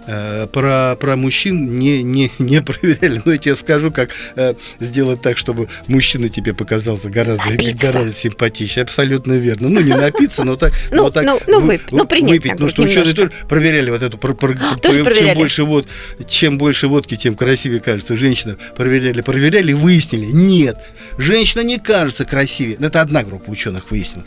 Э, 0.07 0.47
Про, 0.53 0.97
про 1.01 1.17
мужчин 1.17 1.79
не, 1.79 2.03
не, 2.03 2.31
не 2.39 2.61
проверяли. 2.63 3.23
Но 3.25 3.33
я 3.33 3.39
тебе 3.39 3.57
скажу, 3.57 3.91
как 3.91 4.11
э, 4.37 4.55
сделать 4.81 5.23
так, 5.23 5.39
чтобы 5.39 5.69
мужчина 5.87 6.29
тебе 6.29 6.53
показался 6.55 7.09
гораздо, 7.11 7.47
Напиться. 7.51 7.77
гораздо 7.87 8.13
симпатичнее. 8.13 8.83
Абсолютно 8.85 9.33
верно. 9.35 9.69
Ну, 9.69 9.81
не 9.81 9.95
напиться, 9.95 10.45
но 10.45 10.57
так. 10.57 10.73
Ну, 10.91 11.11
так 11.11 11.25
ну, 11.25 11.41
ну, 11.47 11.61
вы- 11.61 11.67
выпить. 11.75 11.93
Ну, 11.93 12.07
принять 12.07 12.31
выпить. 12.31 12.59
Ну, 12.59 12.69
что 12.69 12.83
ученые 12.83 13.15
тоже 13.15 13.33
проверяли 13.49 13.91
вот 13.91 14.03
эту. 14.03 14.19
про- 14.19 14.35
про- 14.35 14.55
Тоже 14.79 14.97
чем 14.99 15.05
проверяли? 15.05 15.37
больше 15.39 15.65
вод, 15.65 15.87
чем 16.29 16.59
больше 16.59 16.89
водки, 16.89 17.17
тем 17.17 17.35
красивее 17.35 17.81
кажется 17.81 18.17
женщина. 18.17 18.57
Проверяли, 18.77 19.21
проверяли, 19.23 19.73
выяснили. 19.73 20.27
Нет, 20.27 20.77
женщина 21.19 21.63
не 21.63 21.79
кажется 21.79 22.25
красивее. 22.25 22.77
Это 22.81 23.01
одна 23.01 23.23
группа 23.23 23.49
ученых 23.51 23.91
выяснила. 23.91 24.25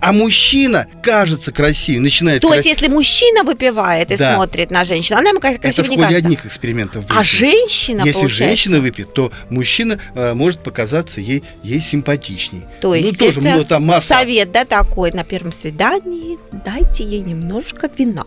А 0.00 0.12
мужчина 0.12 0.86
кажется 1.02 1.52
красивее, 1.52 2.00
начинает 2.00 2.42
То 2.42 2.48
кра- 2.48 2.56
есть, 2.56 2.68
если 2.68 2.88
мужчина 2.88 3.42
выпивает 3.42 4.10
и 4.10 4.16
Да. 4.16 4.34
смотрит 4.34 4.70
на 4.70 4.84
женщину, 4.84 5.18
она 5.18 5.30
ему 5.30 5.40
крас- 5.40 5.56
Это 5.60 5.82
в 5.82 5.88
ходе 5.88 6.00
кажется. 6.00 6.26
одних 6.26 6.46
экспериментов. 6.46 7.04
А 7.08 7.22
женщина, 7.22 8.00
Если 8.00 8.12
получается, 8.12 8.44
женщина 8.44 8.80
выпьет, 8.80 9.12
то 9.14 9.32
мужчина 9.50 9.98
э, 10.14 10.34
может 10.34 10.60
показаться 10.60 11.20
ей, 11.20 11.42
ей 11.62 11.80
симпатичней. 11.80 12.62
То 12.80 12.94
есть 12.94 13.12
ну, 13.18 13.26
тоже 13.26 13.40
это 13.40 13.56
ну, 13.56 13.64
там 13.64 13.84
масса. 13.84 14.08
совет, 14.08 14.52
да, 14.52 14.64
такой 14.64 15.12
на 15.12 15.24
первом 15.24 15.52
свидании, 15.52 16.38
дайте 16.64 17.04
ей 17.04 17.22
немножко 17.22 17.90
вина. 17.96 18.24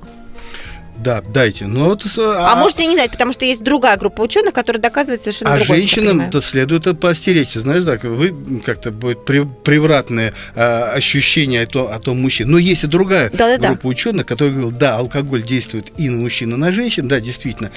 Да, 1.04 1.22
дайте. 1.22 1.66
Ну, 1.66 1.86
вот, 1.86 2.04
с- 2.04 2.18
А, 2.20 2.56
можете 2.58 2.86
не 2.86 2.96
дать, 2.98 3.12
потому 3.12 3.32
что 3.32 3.46
есть 3.46 3.64
другая 3.64 3.96
группа 3.98 4.22
ученых, 4.22 4.54
которая 4.54 4.82
доказывает 4.82 5.22
совершенно 5.22 5.52
А 5.54 5.58
другое. 5.58 5.68
понимаю. 5.80 5.88
женщинам-то 5.88 6.42
следует 6.42 6.82
это 6.88 6.94
поостеречься, 6.94 7.62
знаешь, 7.62 7.86
так, 7.86 8.04
вы 8.04 8.36
как-то 8.66 8.92
будет 8.92 9.24
превратное 9.26 10.34
а, 10.56 10.92
ощущение 10.92 11.64
о, 11.64 11.68
том- 11.68 11.88
о 11.92 12.00
том 12.00 12.22
мужчине. 12.22 12.50
Но 12.50 12.58
есть 12.58 12.84
и 12.84 12.88
другая 12.88 13.30
Да-да-да. 13.30 13.70
группа 13.70 13.88
ученых, 13.88 14.26
которые 14.26 14.54
говорят, 14.56 14.78
да, 14.78 14.98
алкоголь 14.98 15.42
действует 15.44 15.88
и 15.98 16.10
на 16.10 16.18
мужчин, 16.18 16.54
и 16.54 16.58
на 16.58 16.72
женщин, 16.72 17.08
да, 17.08 17.20
действительно. 17.22 17.72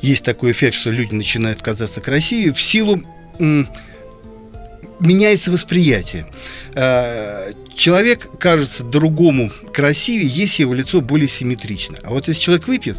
Есть 0.00 0.24
такой 0.24 0.52
эффект, 0.52 0.76
что 0.76 0.90
люди 0.90 1.12
начинают 1.14 1.60
казаться 1.60 2.00
красивее 2.00 2.54
в 2.54 2.62
силу 2.62 3.02
меняется 5.00 5.50
восприятие. 5.50 6.26
Э, 6.74 7.52
человек 7.74 8.28
кажется 8.38 8.82
другому 8.82 9.50
красивее, 9.72 10.28
если 10.28 10.62
его 10.62 10.74
лицо 10.74 11.00
более 11.00 11.28
симметрично. 11.28 11.96
А 12.02 12.10
вот 12.10 12.28
если 12.28 12.40
человек 12.40 12.66
выпьет, 12.68 12.98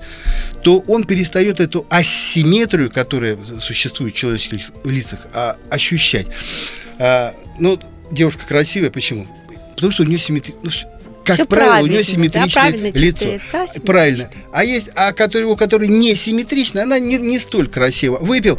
то 0.64 0.80
он 0.88 1.04
перестает 1.04 1.60
эту 1.60 1.86
асимметрию, 1.90 2.90
которая 2.90 3.38
существует 3.60 4.14
в 4.14 4.18
человеческих 4.18 4.72
лицах, 4.84 5.28
а, 5.34 5.58
ощущать. 5.70 6.28
А, 6.98 7.34
ну, 7.60 7.80
девушка 8.12 8.46
красивая, 8.48 8.90
почему? 8.90 9.28
Потому 9.76 9.92
что 9.92 10.04
у 10.04 10.06
нее 10.06 10.20
симметрия. 10.20 10.56
Ну, 10.64 10.70
как 11.24 11.36
Всё 11.36 11.46
правило, 11.46 11.84
у 11.84 11.88
нее 11.88 11.98
да, 11.98 12.04
симметричное 12.04 12.50
правильно 12.50 12.98
лицо. 12.98 13.26
лица. 13.26 13.82
Правильно. 13.86 14.32
А 14.52 14.64
есть, 14.64 14.90
а 14.96 15.14
который, 15.14 15.44
у 15.44 15.56
которой 15.56 15.88
не 15.88 16.16
симметрично, 16.16 16.82
она 16.82 16.98
не, 16.98 17.18
не 17.18 17.38
столь 17.38 17.68
красива. 17.68 18.18
Выпил, 18.18 18.58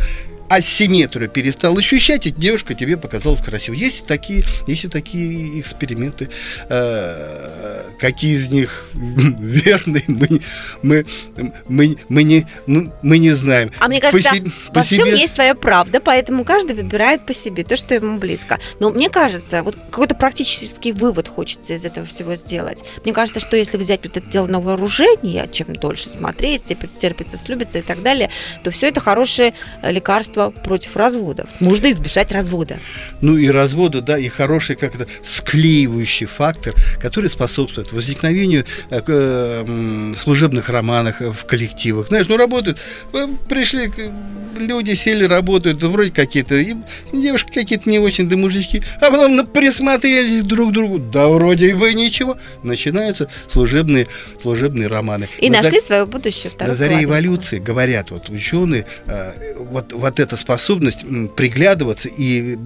асимметрию 0.51 1.31
перестал 1.31 1.79
ощущать, 1.79 2.27
и 2.27 2.31
девушка 2.31 2.75
тебе 2.75 2.97
показалась 2.97 3.41
красивой. 3.41 3.79
Есть 3.79 4.01
и 4.01 4.05
такие, 4.05 4.45
есть 4.67 4.85
и 4.85 4.89
такие 4.89 5.61
эксперименты. 5.61 6.29
Э, 6.69 7.85
Какие 7.99 8.37
из 8.37 8.51
них 8.51 8.87
верные, 8.95 10.05
мы, 10.09 10.41
мы, 10.83 11.07
мы, 11.69 11.97
мы, 12.09 12.23
не, 12.23 12.47
мы, 12.67 12.91
мы 13.03 13.19
не 13.19 13.31
знаем. 13.31 13.71
А 13.79 13.89
мне 13.89 14.01
По 14.01 14.11
кажется, 14.11 14.35
се- 14.35 14.43
во 14.69 14.73
по 14.75 14.81
всем 14.83 15.07
себе- 15.07 15.19
есть 15.19 15.35
своя 15.35 15.55
правда, 15.55 16.01
поэтому 16.01 16.45
каждый 16.45 16.75
выбирает 16.77 17.27
по 17.27 17.35
себе 17.35 17.63
то, 17.63 17.77
что 17.77 17.95
ему 17.95 18.19
близко. 18.19 18.59
Но 18.81 18.91
мне 18.91 19.09
кажется, 19.11 19.63
вот 19.63 19.77
какой-то 19.91 20.15
практический 20.15 20.93
вывод 20.93 21.29
хочется 21.29 21.75
из 21.75 21.85
этого 21.85 22.07
всего 22.07 22.35
сделать. 22.37 22.83
Мне 23.05 23.13
кажется, 23.13 23.39
что 23.41 23.57
если 23.57 23.77
взять 23.77 24.01
вот 24.05 24.17
это 24.17 24.27
дело 24.29 24.47
на 24.47 24.61
вооружение, 24.61 25.49
чем 25.53 25.75
дольше 25.77 26.09
смотреть, 26.11 26.65
терпится, 26.65 27.37
слюбится 27.37 27.79
и 27.79 27.83
так 27.83 28.03
далее, 28.03 28.31
то 28.65 28.71
все 28.71 28.89
это 28.89 29.01
хорошее 29.01 29.53
э, 29.83 29.93
лекарство 30.41 30.51
против 30.63 30.97
разводов. 30.97 31.49
Можно 31.61 31.93
избежать 31.93 32.33
развода. 32.33 32.79
Ну 33.21 33.37
и 33.37 33.49
развода, 33.49 34.01
да, 34.01 34.19
и 34.19 34.29
хороший 34.29 34.77
как 34.77 34.95
это 34.95 35.07
склеивающий 35.25 36.27
фактор, 36.27 36.75
который 37.01 37.31
способствует 37.31 37.93
возникновению 37.93 38.65
э, 38.91 39.01
э, 39.07 40.15
служебных 40.17 40.69
романов 40.69 41.21
в 41.21 41.45
коллективах. 41.45 42.09
Знаешь, 42.09 42.27
ну 42.29 42.37
работают, 42.37 42.79
э, 43.13 43.27
пришли 43.49 43.93
люди, 44.59 44.95
сели, 44.95 45.25
работают, 45.25 45.83
вроде 45.83 46.11
какие-то, 46.11 46.63
девушки 47.13 47.53
какие-то 47.53 47.89
не 47.89 47.99
очень, 47.99 48.29
да 48.29 48.37
мужички, 48.37 48.83
а 49.01 49.11
потом 49.11 49.47
присмотрелись 49.47 50.45
друг 50.45 50.71
к 50.71 50.73
другу, 50.73 50.99
да 50.99 51.29
вроде 51.29 51.75
бы 51.75 51.93
ничего. 51.95 52.37
Начинаются 52.63 53.29
служебные, 53.49 54.07
служебные 54.41 54.89
романы. 54.89 55.29
И 55.39 55.51
На 55.51 55.59
за- 55.59 55.65
нашли 55.65 55.81
свое 55.81 56.07
будущее 56.07 56.51
второй 56.51 56.73
на 56.73 56.77
заре 56.77 57.05
эволюции 57.05 57.59
говорят 57.59 58.11
вот 58.11 58.29
ученые, 58.29 58.87
э, 59.07 59.55
вот, 59.59 59.93
вот 59.93 60.21
эта 60.31 60.37
способность 60.37 61.05
приглядываться 61.35 62.09
и 62.09 62.57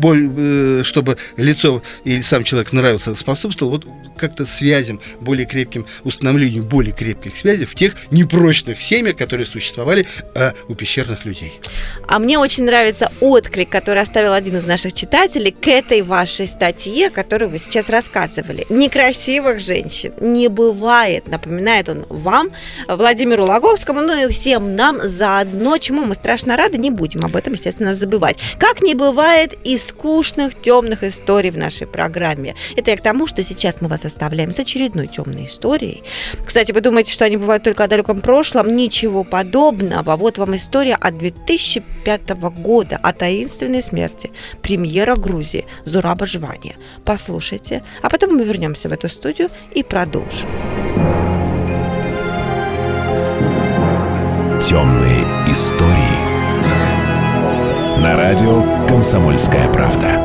боль, 0.00 0.28
э, 0.36 0.82
чтобы 0.84 1.18
лицо 1.36 1.82
или 2.04 2.22
сам 2.22 2.42
человек 2.42 2.72
нравился, 2.72 3.14
способствовал 3.14 3.72
вот 3.72 3.86
как-то 4.16 4.44
связям, 4.46 5.00
более 5.20 5.46
крепким, 5.46 5.86
установлению 6.04 6.62
более 6.62 6.92
крепких 6.92 7.36
связей 7.36 7.64
в 7.64 7.74
тех 7.74 7.94
непрочных 8.10 8.80
семьях, 8.80 9.16
которые 9.16 9.46
существовали 9.46 10.06
э, 10.34 10.52
у 10.68 10.74
пещерных 10.74 11.24
людей. 11.24 11.60
А 12.06 12.18
мне 12.18 12.38
очень 12.38 12.64
нравится 12.64 13.10
отклик, 13.20 13.70
который 13.70 14.02
оставил 14.02 14.32
один 14.32 14.56
из 14.58 14.66
наших 14.66 14.92
читателей 14.92 15.52
к 15.52 15.66
этой 15.68 16.02
вашей 16.02 16.46
статье, 16.46 17.10
которую 17.10 17.50
вы 17.50 17.58
сейчас 17.58 17.88
рассказывали. 17.88 18.66
Некрасивых 18.68 19.60
женщин 19.60 20.12
не 20.20 20.48
бывает, 20.48 21.28
напоминает 21.28 21.88
он 21.88 22.04
вам, 22.08 22.50
Владимиру 22.88 23.44
Логовскому, 23.44 24.02
ну 24.02 24.28
и 24.28 24.30
всем 24.30 24.76
нам 24.76 25.00
заодно, 25.02 25.78
чему 25.78 26.04
мы 26.04 26.14
страшно 26.14 26.49
рады, 26.56 26.78
не 26.78 26.90
будем 26.90 27.24
об 27.24 27.36
этом, 27.36 27.54
естественно, 27.54 27.94
забывать. 27.94 28.38
Как 28.58 28.82
не 28.82 28.94
бывает 28.94 29.56
и 29.64 29.78
скучных, 29.78 30.60
темных 30.60 31.02
историй 31.02 31.50
в 31.50 31.56
нашей 31.56 31.86
программе. 31.86 32.54
Это 32.76 32.90
я 32.90 32.96
к 32.96 33.02
тому, 33.02 33.26
что 33.26 33.42
сейчас 33.42 33.80
мы 33.80 33.88
вас 33.88 34.04
оставляем 34.04 34.52
с 34.52 34.58
очередной 34.58 35.06
темной 35.06 35.46
историей. 35.46 36.02
Кстати, 36.44 36.72
вы 36.72 36.80
думаете, 36.80 37.12
что 37.12 37.24
они 37.24 37.36
бывают 37.36 37.62
только 37.62 37.84
о 37.84 37.88
далеком 37.88 38.20
прошлом? 38.20 38.76
Ничего 38.76 39.24
подобного. 39.24 40.16
Вот 40.16 40.38
вам 40.38 40.56
история 40.56 40.94
от 40.94 41.18
2005 41.18 42.30
года 42.62 42.98
о 43.02 43.12
таинственной 43.12 43.82
смерти 43.82 44.30
премьера 44.62 45.16
Грузии 45.16 45.66
Зураба 45.84 46.26
Жвания. 46.26 46.76
Послушайте, 47.04 47.82
а 48.02 48.10
потом 48.10 48.36
мы 48.36 48.44
вернемся 48.44 48.88
в 48.88 48.92
эту 48.92 49.08
студию 49.08 49.50
и 49.72 49.82
продолжим. 49.82 50.48
Темные 54.62 55.24
истории. 55.48 55.99
На 58.02 58.16
радио 58.16 58.62
«Комсомольская 58.88 59.70
правда». 59.70 60.18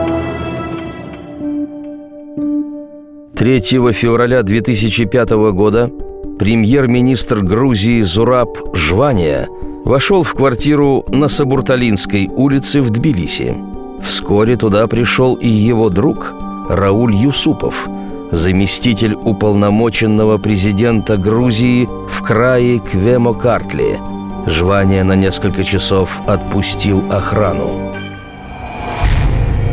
3 3.36 3.60
февраля 3.92 4.44
2005 4.44 5.32
года 5.52 5.92
премьер-министр 6.40 7.42
Грузии 7.42 8.02
Зураб 8.02 8.58
Жвания 8.74 9.50
вошел 9.84 10.24
в 10.24 10.34
квартиру 10.34 11.04
на 11.10 11.28
Сабурталинской 11.28 12.28
улице 12.28 12.82
в 12.82 12.92
Тбилиси. 12.92 13.54
Вскоре 14.02 14.56
туда 14.56 14.88
пришел 14.88 15.36
и 15.36 15.50
его 15.50 15.90
друг 15.90 16.34
Рауль 16.70 17.14
Юсупов, 17.14 17.90
заместитель 18.32 19.16
уполномоченного 19.16 20.38
президента 20.38 21.18
Грузии 21.18 21.90
в 22.10 22.22
крае 22.24 22.80
Квемо-Картли. 22.80 24.15
Жвания 24.48 25.04
на 25.04 25.14
несколько 25.14 25.64
часов 25.64 26.22
отпустил 26.28 27.12
охрану. 27.12 27.94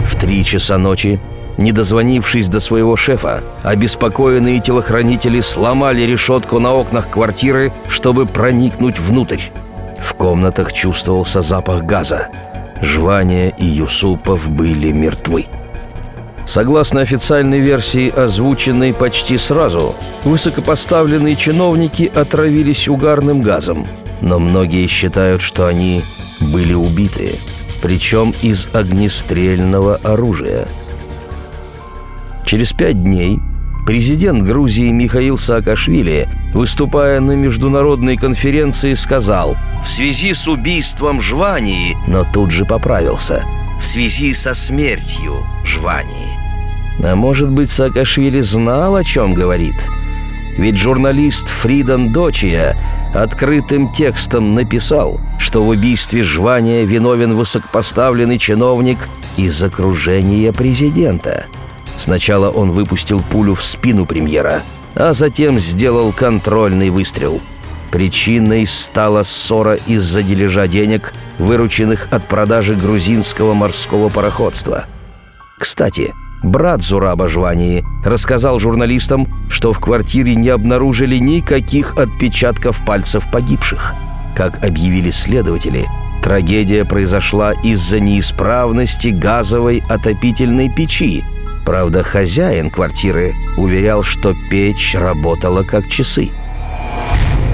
В 0.06 0.18
три 0.18 0.44
часа 0.44 0.78
ночи 0.78 1.20
не 1.58 1.72
дозвонившись 1.72 2.48
до 2.48 2.60
своего 2.60 2.96
шефа, 2.96 3.42
обеспокоенные 3.62 4.60
телохранители 4.60 5.40
сломали 5.40 6.02
решетку 6.02 6.58
на 6.58 6.72
окнах 6.72 7.10
квартиры, 7.10 7.72
чтобы 7.88 8.26
проникнуть 8.26 8.98
внутрь. 8.98 9.40
В 9.98 10.14
комнатах 10.14 10.72
чувствовался 10.72 11.42
запах 11.42 11.84
газа. 11.84 12.28
Жвания 12.80 13.50
и 13.50 13.64
Юсупов 13.64 14.48
были 14.48 14.90
мертвы. 14.90 15.46
Согласно 16.46 17.02
официальной 17.02 17.60
версии, 17.60 18.10
озвученной 18.10 18.92
почти 18.92 19.38
сразу, 19.38 19.94
высокопоставленные 20.24 21.36
чиновники 21.36 22.10
отравились 22.12 22.88
угарным 22.88 23.42
газом, 23.42 23.86
но 24.22 24.38
многие 24.38 24.86
считают, 24.86 25.42
что 25.42 25.66
они 25.66 26.02
были 26.40 26.72
убиты, 26.72 27.36
причем 27.82 28.34
из 28.40 28.68
огнестрельного 28.72 29.96
оружия– 29.96 30.68
Через 32.44 32.72
пять 32.72 33.02
дней 33.02 33.38
президент 33.86 34.42
Грузии 34.42 34.90
Михаил 34.90 35.38
Саакашвили, 35.38 36.28
выступая 36.52 37.20
на 37.20 37.32
международной 37.32 38.16
конференции, 38.16 38.94
сказал 38.94 39.56
«В 39.84 39.90
связи 39.90 40.34
с 40.34 40.46
убийством 40.48 41.20
Жвании», 41.20 41.96
но 42.06 42.24
тут 42.24 42.50
же 42.50 42.64
поправился 42.64 43.44
«В 43.80 43.86
связи 43.86 44.34
со 44.34 44.54
смертью 44.54 45.36
Жвании». 45.64 46.36
А 47.02 47.14
может 47.16 47.50
быть, 47.50 47.70
Саакашвили 47.70 48.40
знал, 48.40 48.96
о 48.96 49.04
чем 49.04 49.34
говорит? 49.34 49.88
Ведь 50.58 50.76
журналист 50.76 51.48
Фридан 51.48 52.12
Дочия 52.12 52.76
открытым 53.14 53.92
текстом 53.92 54.54
написал, 54.54 55.20
что 55.38 55.62
в 55.62 55.68
убийстве 55.68 56.22
Жвания 56.22 56.84
виновен 56.84 57.34
высокопоставленный 57.34 58.38
чиновник 58.38 58.98
из 59.36 59.62
окружения 59.62 60.52
президента– 60.52 61.46
Сначала 61.96 62.50
он 62.50 62.72
выпустил 62.72 63.22
пулю 63.22 63.54
в 63.54 63.62
спину 63.62 64.06
премьера, 64.06 64.62
а 64.94 65.12
затем 65.12 65.58
сделал 65.58 66.12
контрольный 66.12 66.90
выстрел. 66.90 67.40
Причиной 67.90 68.66
стала 68.66 69.22
ссора 69.22 69.74
из-за 69.74 70.22
дележа 70.22 70.66
денег, 70.66 71.12
вырученных 71.38 72.08
от 72.10 72.26
продажи 72.26 72.74
грузинского 72.74 73.52
морского 73.52 74.08
пароходства. 74.08 74.86
Кстати, 75.58 76.14
брат 76.42 76.82
Зураба 76.82 77.28
Жвании 77.28 77.84
рассказал 78.04 78.58
журналистам, 78.58 79.28
что 79.48 79.72
в 79.72 79.80
квартире 79.80 80.34
не 80.34 80.48
обнаружили 80.48 81.16
никаких 81.16 81.96
отпечатков 81.96 82.84
пальцев 82.84 83.24
погибших. 83.30 83.94
Как 84.36 84.64
объявили 84.64 85.10
следователи, 85.10 85.86
трагедия 86.22 86.84
произошла 86.84 87.52
из-за 87.52 88.00
неисправности 88.00 89.08
газовой 89.08 89.82
отопительной 89.88 90.68
печи, 90.68 91.22
Правда, 91.64 92.02
хозяин 92.02 92.70
квартиры 92.70 93.34
уверял, 93.56 94.02
что 94.02 94.34
печь 94.50 94.94
работала 94.94 95.62
как 95.62 95.88
часы. 95.88 96.30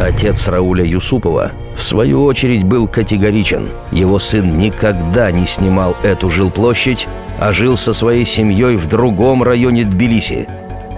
Отец 0.00 0.48
Рауля 0.48 0.84
Юсупова, 0.84 1.52
в 1.76 1.82
свою 1.82 2.24
очередь, 2.24 2.64
был 2.64 2.86
категоричен. 2.86 3.68
Его 3.92 4.18
сын 4.18 4.56
никогда 4.56 5.30
не 5.30 5.44
снимал 5.44 5.96
эту 6.02 6.30
жилплощадь, 6.30 7.06
а 7.38 7.52
жил 7.52 7.76
со 7.76 7.92
своей 7.92 8.24
семьей 8.24 8.76
в 8.76 8.86
другом 8.86 9.42
районе 9.42 9.84
Тбилиси. 9.84 10.48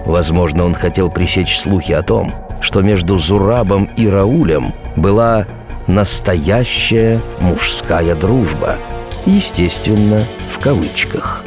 Возможно, 0.05 0.65
он 0.65 0.73
хотел 0.73 1.09
пресечь 1.09 1.59
слухи 1.59 1.91
о 1.91 2.01
том, 2.01 2.33
что 2.59 2.81
между 2.81 3.17
Зурабом 3.17 3.85
и 3.95 4.07
Раулем 4.07 4.73
была 4.95 5.45
настоящая 5.87 7.21
мужская 7.39 8.15
дружба. 8.15 8.77
Естественно, 9.25 10.25
в 10.49 10.59
кавычках. 10.59 11.43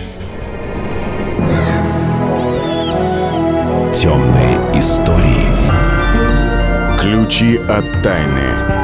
Темные 3.96 4.58
истории. 4.74 5.46
Ключи 7.00 7.56
от 7.56 8.02
тайны. 8.02 8.83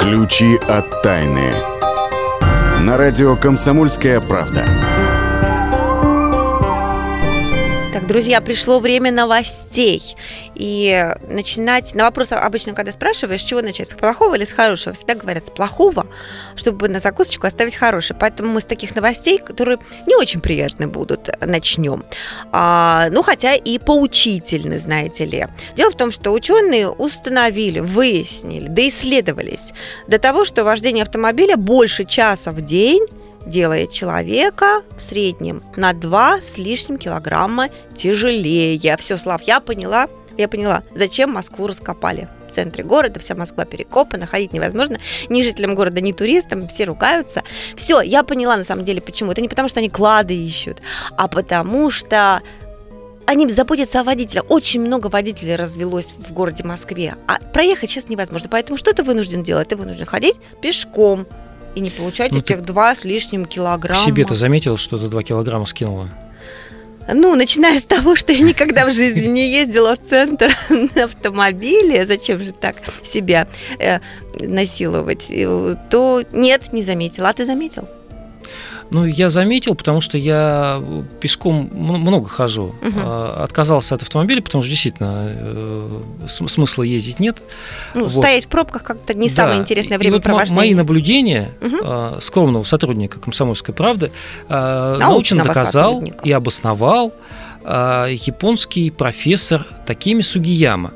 Ключи 0.00 0.56
от 0.56 1.02
тайны. 1.02 1.52
На 2.80 2.96
радио 2.96 3.36
«Комсомольская 3.36 4.18
правда». 4.20 4.64
Так, 8.00 8.08
друзья, 8.08 8.40
пришло 8.40 8.80
время 8.80 9.12
новостей. 9.12 10.16
И 10.54 11.14
начинать... 11.28 11.94
На 11.94 12.04
вопрос 12.04 12.32
обычно, 12.32 12.72
когда 12.72 12.92
спрашиваешь, 12.92 13.42
с 13.42 13.44
чего 13.44 13.60
начать, 13.60 13.90
с 13.90 13.92
плохого 13.92 14.36
или 14.36 14.46
с 14.46 14.52
хорошего, 14.52 14.94
всегда 14.94 15.14
говорят 15.14 15.48
с 15.48 15.50
плохого, 15.50 16.06
чтобы 16.56 16.88
на 16.88 16.98
закусочку 16.98 17.46
оставить 17.46 17.74
хорошее. 17.74 18.16
Поэтому 18.18 18.52
мы 18.52 18.62
с 18.62 18.64
таких 18.64 18.94
новостей, 18.94 19.36
которые 19.38 19.78
не 20.06 20.16
очень 20.16 20.40
приятны 20.40 20.86
будут, 20.86 21.28
начнем. 21.42 22.04
А, 22.52 23.08
ну, 23.10 23.22
хотя 23.22 23.54
и 23.54 23.78
поучительны, 23.78 24.78
знаете 24.78 25.26
ли. 25.26 25.46
Дело 25.76 25.90
в 25.90 25.96
том, 25.96 26.10
что 26.10 26.30
ученые 26.30 26.88
установили, 26.88 27.80
выяснили, 27.80 28.68
доисследовались 28.68 29.74
до 30.06 30.18
того, 30.18 30.46
что 30.46 30.64
вождение 30.64 31.02
автомобиля 31.02 31.58
больше 31.58 32.04
часа 32.04 32.50
в 32.50 32.62
день 32.62 33.04
делает 33.46 33.90
человека 33.90 34.82
в 34.96 35.00
среднем 35.00 35.62
на 35.76 35.92
2 35.92 36.40
с 36.40 36.58
лишним 36.58 36.98
килограмма 36.98 37.68
тяжелее. 37.96 38.96
Все, 38.98 39.16
Слав, 39.16 39.42
я 39.42 39.60
поняла, 39.60 40.08
я 40.36 40.48
поняла, 40.48 40.82
зачем 40.94 41.30
Москву 41.30 41.66
раскопали 41.66 42.28
в 42.48 42.52
центре 42.52 42.82
города, 42.82 43.20
вся 43.20 43.34
Москва 43.34 43.64
перекопана, 43.64 44.26
ходить 44.26 44.52
невозможно, 44.52 44.98
ни 45.28 45.42
жителям 45.42 45.74
города, 45.74 46.00
ни 46.00 46.12
туристам, 46.12 46.66
все 46.66 46.84
ругаются. 46.84 47.44
Все, 47.76 48.00
я 48.00 48.22
поняла 48.24 48.56
на 48.56 48.64
самом 48.64 48.84
деле, 48.84 49.00
почему. 49.00 49.30
Это 49.30 49.40
не 49.40 49.48
потому, 49.48 49.68
что 49.68 49.78
они 49.78 49.88
клады 49.88 50.34
ищут, 50.34 50.78
а 51.16 51.28
потому 51.28 51.90
что 51.90 52.40
они 53.26 53.48
заботятся 53.48 54.00
о 54.00 54.04
водителях. 54.04 54.46
Очень 54.48 54.80
много 54.80 55.06
водителей 55.06 55.54
развелось 55.54 56.14
в 56.18 56.32
городе 56.32 56.64
Москве, 56.64 57.14
а 57.28 57.38
проехать 57.52 57.90
сейчас 57.90 58.08
невозможно. 58.08 58.48
Поэтому 58.50 58.76
что 58.76 58.92
ты 58.92 59.04
вынужден 59.04 59.44
делать? 59.44 59.68
Ты 59.68 59.76
вынужден 59.76 60.06
ходить 60.06 60.34
пешком 60.60 61.28
и 61.74 61.80
не 61.80 61.90
получать 61.90 62.32
Ну, 62.32 62.38
этих 62.38 62.62
два 62.62 62.94
с 62.94 63.04
лишним 63.04 63.44
килограмма. 63.46 64.04
Себе 64.04 64.24
ты 64.24 64.34
заметил, 64.34 64.76
что 64.76 64.98
ты 64.98 65.06
2 65.08 65.22
килограмма 65.22 65.66
скинула? 65.66 66.08
Ну, 67.12 67.34
начиная 67.34 67.80
с 67.80 67.84
того, 67.84 68.14
что 68.14 68.32
я 68.32 68.44
никогда 68.44 68.86
в 68.86 68.92
жизни 68.92 69.26
не 69.26 69.50
ездила 69.50 69.96
в 69.96 70.08
центр 70.08 70.54
на 70.94 71.04
автомобиле, 71.04 72.06
зачем 72.06 72.38
же 72.40 72.52
так 72.52 72.76
себя 73.02 73.48
э, 73.78 73.98
насиловать, 74.38 75.26
э, 75.30 75.76
то 75.90 76.22
нет, 76.32 76.72
не 76.72 76.82
заметила. 76.82 77.30
А 77.30 77.32
ты 77.32 77.44
заметил? 77.44 77.88
Ну, 78.90 79.04
я 79.04 79.30
заметил, 79.30 79.74
потому 79.76 80.00
что 80.00 80.18
я 80.18 80.82
пешком 81.20 81.68
м- 81.72 82.00
много 82.00 82.28
хожу. 82.28 82.74
А, 82.82 83.44
Отказался 83.44 83.94
от 83.94 84.02
автомобиля, 84.02 84.42
потому 84.42 84.62
что 84.62 84.70
действительно 84.70 85.28
э, 85.30 86.00
см- 86.28 86.48
смысла 86.52 86.82
ездить 86.82 87.20
нет. 87.20 87.36
Ну, 87.94 88.06
Вот. 88.06 88.22
стоять 88.24 88.46
в 88.46 88.48
пробках 88.48 88.82
как-то 88.82 89.14
не 89.14 89.28
Да. 89.28 89.34
самое 89.34 89.60
интересное 89.60 89.96
и 89.98 90.10
вот 90.10 90.24
мои 90.50 90.74
наблюдения 90.74 91.52
а, 91.84 92.18
скромного 92.20 92.64
сотрудника 92.64 93.20
«Комсомольской 93.20 93.74
правды» 93.74 94.10
а, 94.48 94.98
научно 94.98 95.44
доказал 95.44 95.94
сотрудника. 95.94 96.24
и 96.24 96.32
обосновал 96.32 97.12
японский 97.64 98.90
профессор 98.90 99.66
Такими 99.86 100.22
Сугияма. 100.22 100.92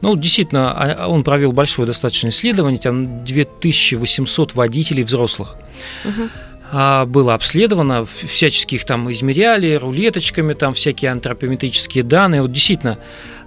Ну, 0.00 0.14
действительно, 0.16 0.96
он 1.08 1.24
провел 1.24 1.50
большое 1.52 1.86
достаточно 1.86 2.28
исследование, 2.28 2.78
там 2.78 3.24
2800 3.24 4.54
водителей 4.54 5.02
взрослых 5.02 5.56
Мгм. 6.04 6.30
А, 6.76 7.06
было 7.06 7.34
обследовано, 7.34 8.04
всячески 8.04 8.74
их 8.74 8.84
там 8.84 9.10
измеряли, 9.12 9.74
рулеточками, 9.74 10.54
там 10.54 10.74
всякие 10.74 11.12
антропометрические 11.12 12.02
данные. 12.02 12.42
Вот 12.42 12.50
действительно, 12.50 12.98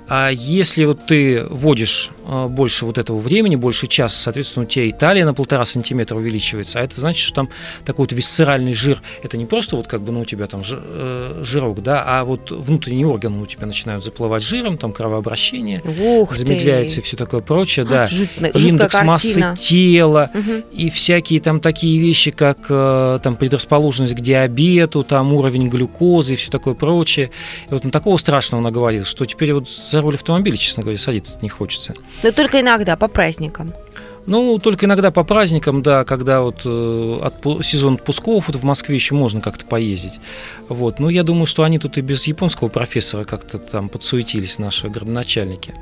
а 0.09 0.29
если 0.29 0.85
вот 0.85 1.05
ты 1.05 1.43
вводишь 1.49 2.09
а, 2.25 2.47
больше 2.47 2.85
вот 2.85 2.97
этого 2.97 3.19
времени, 3.19 3.55
больше 3.55 3.87
часа, 3.87 4.15
соответственно, 4.23 4.65
у 4.65 4.67
тебя 4.67 4.85
и 4.85 4.91
талия 4.91 5.25
на 5.25 5.33
полтора 5.33 5.65
сантиметра 5.65 6.15
увеличивается, 6.15 6.79
а 6.79 6.83
это 6.83 6.99
значит, 6.99 7.21
что 7.25 7.35
там 7.35 7.49
такой 7.85 8.03
вот 8.03 8.11
висцеральный 8.13 8.73
жир, 8.73 9.01
это 9.23 9.37
не 9.37 9.45
просто 9.45 9.75
вот 9.75 9.87
как 9.87 10.01
бы, 10.01 10.11
ну, 10.11 10.21
у 10.21 10.25
тебя 10.25 10.47
там 10.47 10.61
э, 10.69 11.41
жирок, 11.45 11.81
да, 11.83 12.03
а 12.05 12.23
вот 12.25 12.51
внутренние 12.51 13.07
органы 13.07 13.41
у 13.41 13.45
тебя 13.45 13.65
начинают 13.67 14.03
заплывать 14.03 14.43
жиром, 14.43 14.77
там 14.77 14.91
кровообращение 14.93 15.81
Ух 15.81 16.29
ты. 16.31 16.39
замедляется 16.39 16.99
и 16.99 17.03
все 17.03 17.17
такое 17.17 17.41
прочее, 17.41 17.85
да. 17.85 18.07
Жутно- 18.07 18.47
И 18.47 18.59
жуткая 18.59 18.69
Индекс 18.69 19.01
массы 19.03 19.27
картина. 19.41 19.57
тела, 19.57 20.29
Мгм. 20.33 20.63
и 20.71 20.89
всякие 20.89 21.39
там 21.41 21.59
такие 21.59 21.99
вещи, 21.99 22.31
как 22.31 22.57
э, 22.69 23.19
там 23.23 23.35
предрасположенность 23.35 24.15
к 24.15 24.19
диабету, 24.19 25.03
там 25.03 25.33
уровень 25.33 25.67
глюкозы 25.67 26.33
и 26.33 26.35
все 26.35 26.49
такое 26.51 26.73
прочее. 26.73 27.31
И 27.69 27.73
вот 27.73 27.83
он 27.85 27.91
такого 27.91 28.17
страшного 28.17 28.61
наговорил, 28.61 29.05
что 29.05 29.25
теперь 29.25 29.53
вот 29.53 29.67
за 29.97 30.01
руль 30.01 30.15
автомобиля, 30.15 30.57
честно 30.57 30.83
говоря, 30.83 30.99
садиться 30.99 31.39
не 31.41 31.49
хочется. 31.49 31.93
Но 32.21 32.31
только 32.31 32.61
иногда, 32.61 32.95
по 32.95 33.07
праздникам. 33.07 33.73
Ну, 34.27 34.59
только 34.59 34.85
иногда 34.85 35.09
по 35.09 35.23
праздникам, 35.23 35.81
да, 35.81 36.03
когда 36.03 36.41
вот 36.41 36.61
э, 36.65 36.69
отпу- 36.69 37.63
сезон 37.63 37.95
отпусков 37.95 38.47
вот 38.47 38.57
в 38.57 38.63
Москве 38.63 38.93
еще 38.93 39.15
можно 39.15 39.41
как-то 39.41 39.65
поездить. 39.65 40.19
Вот. 40.67 40.99
Ну, 40.99 41.09
я 41.09 41.23
думаю, 41.23 41.45
что 41.45 41.63
они 41.63 41.79
тут 41.79 41.97
и 41.97 42.01
без 42.01 42.27
японского 42.27 42.67
профессора 42.67 43.23
как-то 43.23 43.57
там 43.57 43.89
подсуетились, 43.89 44.59
наши 44.59 44.89
градоначальники. 44.89 45.73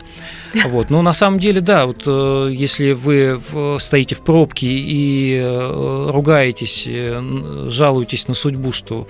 Вот. 0.65 0.89
Но 0.89 1.01
на 1.01 1.13
самом 1.13 1.39
деле, 1.39 1.61
да, 1.61 1.85
вот 1.85 2.03
э, 2.05 2.49
если 2.51 2.93
вы 2.93 3.41
стоите 3.79 4.15
в 4.15 4.21
пробке 4.21 4.67
и 4.67 5.37
э, 5.37 6.09
ругаетесь, 6.11 6.85
э, 6.87 7.67
жалуетесь 7.69 8.27
на 8.27 8.33
судьбу, 8.33 8.71
что 8.71 9.07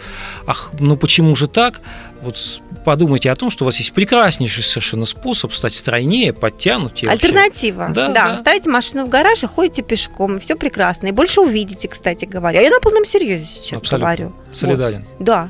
ах, 0.47 0.71
ну 0.79 0.97
почему 0.97 1.35
же 1.35 1.47
так, 1.47 1.81
вот 2.21 2.37
подумайте 2.83 3.31
о 3.31 3.35
том, 3.35 3.49
что 3.49 3.63
у 3.63 3.67
вас 3.67 3.77
есть 3.77 3.93
прекраснейший 3.93 4.63
совершенно 4.63 5.05
способ 5.05 5.53
стать 5.53 5.75
стройнее, 5.75 6.33
подтянуть. 6.33 7.03
Альтернатива. 7.03 7.87
Да, 7.89 8.07
Да, 8.09 8.29
да. 8.29 8.37
ставите 8.37 8.69
машину 8.69 9.05
в 9.05 9.09
гараж 9.09 9.43
и 9.43 9.47
ходите 9.47 9.81
пешком, 9.81 10.37
и 10.37 10.39
все 10.39 10.55
прекрасно. 10.55 11.07
И 11.07 11.11
больше 11.11 11.41
увидите, 11.41 11.87
кстати 11.87 12.25
говоря. 12.25 12.61
Я 12.61 12.69
на 12.69 12.79
полном 12.79 13.05
серьезе 13.05 13.45
сейчас 13.45 13.81
Абсолютно. 13.81 13.97
говорю. 13.99 14.33
Солидарен. 14.55 15.05
Вот. 15.17 15.25
Да. 15.25 15.49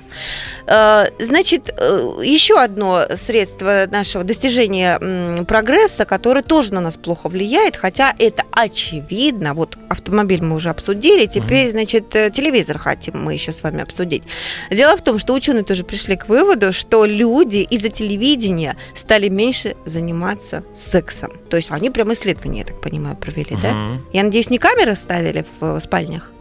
Э, 0.68 1.06
Значит, 1.20 1.70
э, 1.70 2.20
еще 2.24 2.60
одно 2.60 3.06
средство 3.15 3.88
нашего 3.89 4.24
достижения 4.24 5.44
прогресса, 5.46 6.06
которое 6.06 6.41
тоже 6.41 6.74
на 6.74 6.82
нас 6.82 6.96
плохо 6.96 7.30
влияет, 7.30 7.76
хотя 7.76 8.13
это 8.18 8.44
очевидно. 8.52 9.54
Вот 9.54 9.78
автомобиль 9.89 10.44
мы 10.44 10.56
уже 10.56 10.70
обсудили, 10.70 11.26
теперь, 11.26 11.70
значит, 11.70 12.15
э, 12.15 12.32
телевизор 12.32 12.78
хотим 12.78 13.24
мы 13.24 13.34
еще 13.34 13.52
с 13.52 13.63
вами 13.63 13.82
обсудить. 13.82 14.24
Дело 14.72 14.98
в 14.98 15.02
том, 15.02 15.20
что 15.20 15.34
ученые 15.34 15.63
тоже 15.63 15.84
пришли 15.84 16.15
к 16.15 16.28
выводу, 16.28 16.74
что 16.74 17.06
люди 17.06 17.58
из-за 17.58 17.89
телевидения 17.89 18.76
стали 18.96 19.30
меньше 19.30 19.76
заниматься 19.86 20.63
сексом. 20.76 21.32
То 21.50 21.58
есть 21.58 21.72
они 21.72 21.89
прям 21.89 22.12
исследования, 22.13 22.60
я 22.60 22.65
так 22.65 22.82
понимаю, 22.82 23.15
провели, 23.15 23.56
да? 23.62 23.72
Мгм. 23.72 24.06
Я 24.13 24.24
надеюсь, 24.24 24.50
не 24.50 24.58
камеры 24.58 24.96
ставили 24.96 25.46
в 25.60 25.80
спальнях? 25.80 26.32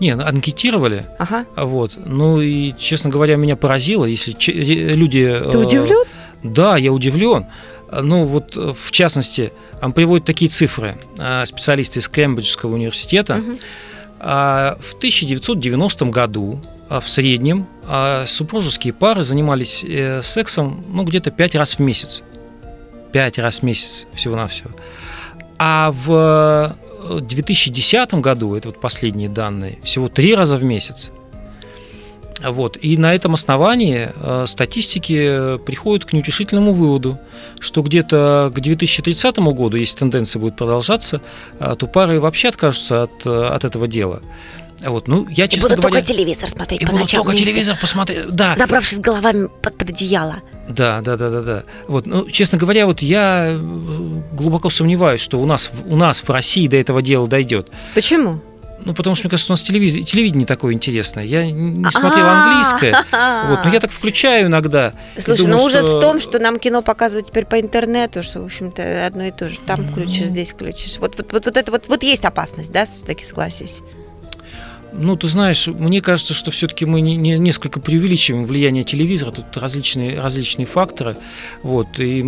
Не, 0.00 0.14
ну, 0.14 0.24
анкетировали. 0.24 1.06
Ага. 1.18 1.46
Вот. 1.56 1.92
Ну 1.96 2.40
и, 2.40 2.74
честно 2.78 3.10
говоря, 3.10 3.36
меня 3.36 3.56
поразило, 3.56 4.04
если 4.04 4.36
люди... 4.94 5.24
Ты 5.24 5.58
э, 5.58 5.64
удивлен? 5.64 6.04
Да, 6.42 6.76
я 6.76 6.92
удивлен. 6.92 7.46
Ну 7.90 8.24
вот, 8.24 8.56
э, 8.56 8.72
в 8.78 8.90
частности, 8.90 9.52
он 9.80 9.92
приводит 9.92 10.24
такие 10.26 10.50
цифры. 10.50 10.96
э, 11.18 11.44
Специалисты 11.46 12.00
из 12.00 12.08
Кембриджского 12.08 12.74
университета. 12.74 13.42
А, 14.24 14.76
В 14.80 14.94
1990 14.94 16.04
году 16.06 16.60
а, 16.88 17.00
в 17.00 17.08
среднем 17.08 17.66
а, 17.88 18.24
супружеские 18.26 18.92
пары 18.92 19.24
занимались 19.24 19.84
сексом 20.24 20.84
ну, 20.88 21.02
где-то 21.02 21.32
5 21.32 21.56
раз 21.56 21.74
в 21.74 21.78
месяц. 21.80 22.22
5 23.12 23.38
раз 23.40 23.58
в 23.58 23.62
месяц 23.64 24.06
всего-навсего. 24.14 24.70
А 25.58 25.90
в 25.92 26.76
2010 27.20 28.14
году, 28.14 28.54
это 28.54 28.68
вот 28.68 28.80
последние 28.80 29.28
данные, 29.28 29.78
всего 29.82 30.08
3 30.08 30.34
раза 30.34 30.56
в 30.56 30.64
месяц. 30.64 31.10
Вот. 32.42 32.76
И 32.80 32.96
на 32.96 33.14
этом 33.14 33.34
основании 33.34 34.10
э, 34.14 34.46
статистики 34.46 35.58
приходят 35.58 36.04
к 36.04 36.12
неутешительному 36.12 36.72
выводу, 36.72 37.18
что 37.60 37.82
где-то 37.82 38.50
к 38.54 38.60
2030 38.60 39.38
году, 39.38 39.76
если 39.76 39.98
тенденция 39.98 40.40
будет 40.40 40.56
продолжаться, 40.56 41.20
э, 41.60 41.76
то 41.78 41.86
пары 41.86 42.20
вообще 42.20 42.48
откажутся 42.48 43.04
от, 43.04 43.26
э, 43.26 43.30
от 43.30 43.64
этого 43.64 43.86
дела. 43.86 44.22
Вот, 44.84 45.08
ну, 45.08 45.26
я, 45.28 45.44
И 45.44 45.48
честно 45.48 45.68
будут 45.70 45.82
говоря... 45.84 46.00
только 46.00 46.12
телевизор 46.14 46.48
смотреть 46.48 46.82
и 46.82 46.86
по 46.86 46.92
ночам 46.92 47.18
только 47.20 47.30
вместе, 47.30 47.44
телевизор 47.46 47.76
посмотреть. 47.80 48.26
Да, 48.30 48.56
Забравшись 48.56 48.98
головами 48.98 49.48
под, 49.62 49.76
под 49.78 49.90
одеяло. 49.90 50.36
да, 50.68 51.00
да, 51.00 51.16
да, 51.16 51.30
да, 51.30 51.40
да. 51.42 51.62
Вот, 51.88 52.06
ну, 52.06 52.28
честно 52.28 52.58
говоря, 52.58 52.86
вот 52.86 53.00
я 53.02 53.52
э, 53.52 53.58
глубоко 54.32 54.70
сомневаюсь, 54.70 55.20
что 55.20 55.38
у 55.40 55.46
нас, 55.46 55.70
в- 55.72 55.92
у 55.92 55.96
нас 55.96 56.20
в 56.22 56.28
России 56.30 56.66
до 56.66 56.76
этого 56.76 57.00
дела 57.02 57.26
дойдет. 57.28 57.68
Почему? 57.94 58.40
Ну, 58.84 58.94
потому 58.94 59.14
что, 59.14 59.26
мне 59.26 59.30
кажется, 59.30 59.52
у 59.52 59.54
нас 59.54 59.62
телевизор, 59.62 60.02
телевидение 60.02 60.44
такое 60.44 60.74
интересное. 60.74 61.22
Я 61.22 61.48
не 61.48 61.88
смотрел 61.92 62.26
английское, 62.26 63.04
вот, 63.48 63.64
но 63.64 63.70
я 63.72 63.78
так 63.78 63.92
включаю 63.92 64.48
иногда. 64.48 64.92
и 65.16 65.20
Слушай, 65.20 65.42
думаю, 65.44 65.58
ну 65.58 65.64
ужас 65.66 65.86
что- 65.88 65.98
в 65.98 66.00
том, 66.00 66.20
что 66.20 66.40
нам 66.40 66.58
кино 66.58 66.82
показывают 66.82 67.28
теперь 67.28 67.44
по 67.46 67.60
интернету, 67.60 68.24
что, 68.24 68.40
в 68.40 68.46
общем-то, 68.46 69.06
одно 69.06 69.22
и 69.22 69.30
то 69.30 69.48
же. 69.48 69.58
Там 69.64 69.86
включишь, 69.92 70.26
здесь 70.26 70.50
включишь. 70.50 70.96
Вот, 70.98 71.16
вот, 71.16 71.32
вот, 71.32 71.44
вот 71.44 71.56
это 71.56 71.70
вот, 71.70 71.86
вот 71.86 72.02
есть 72.02 72.24
опасность, 72.24 72.72
да, 72.72 72.84
все-таки 72.86 73.22
согласись. 73.24 73.82
Ну, 74.92 75.16
ты 75.16 75.28
знаешь, 75.28 75.66
мне 75.66 76.00
кажется, 76.00 76.34
что 76.34 76.50
все-таки 76.50 76.84
мы 76.84 77.00
не, 77.00 77.16
не- 77.16 77.38
несколько 77.38 77.80
преувеличиваем 77.80 78.44
влияние 78.44 78.84
телевизора, 78.84 79.30
тут 79.30 79.56
различные, 79.56 80.20
различные 80.20 80.66
факторы. 80.66 81.16
Вот, 81.62 81.98
и 81.98 82.18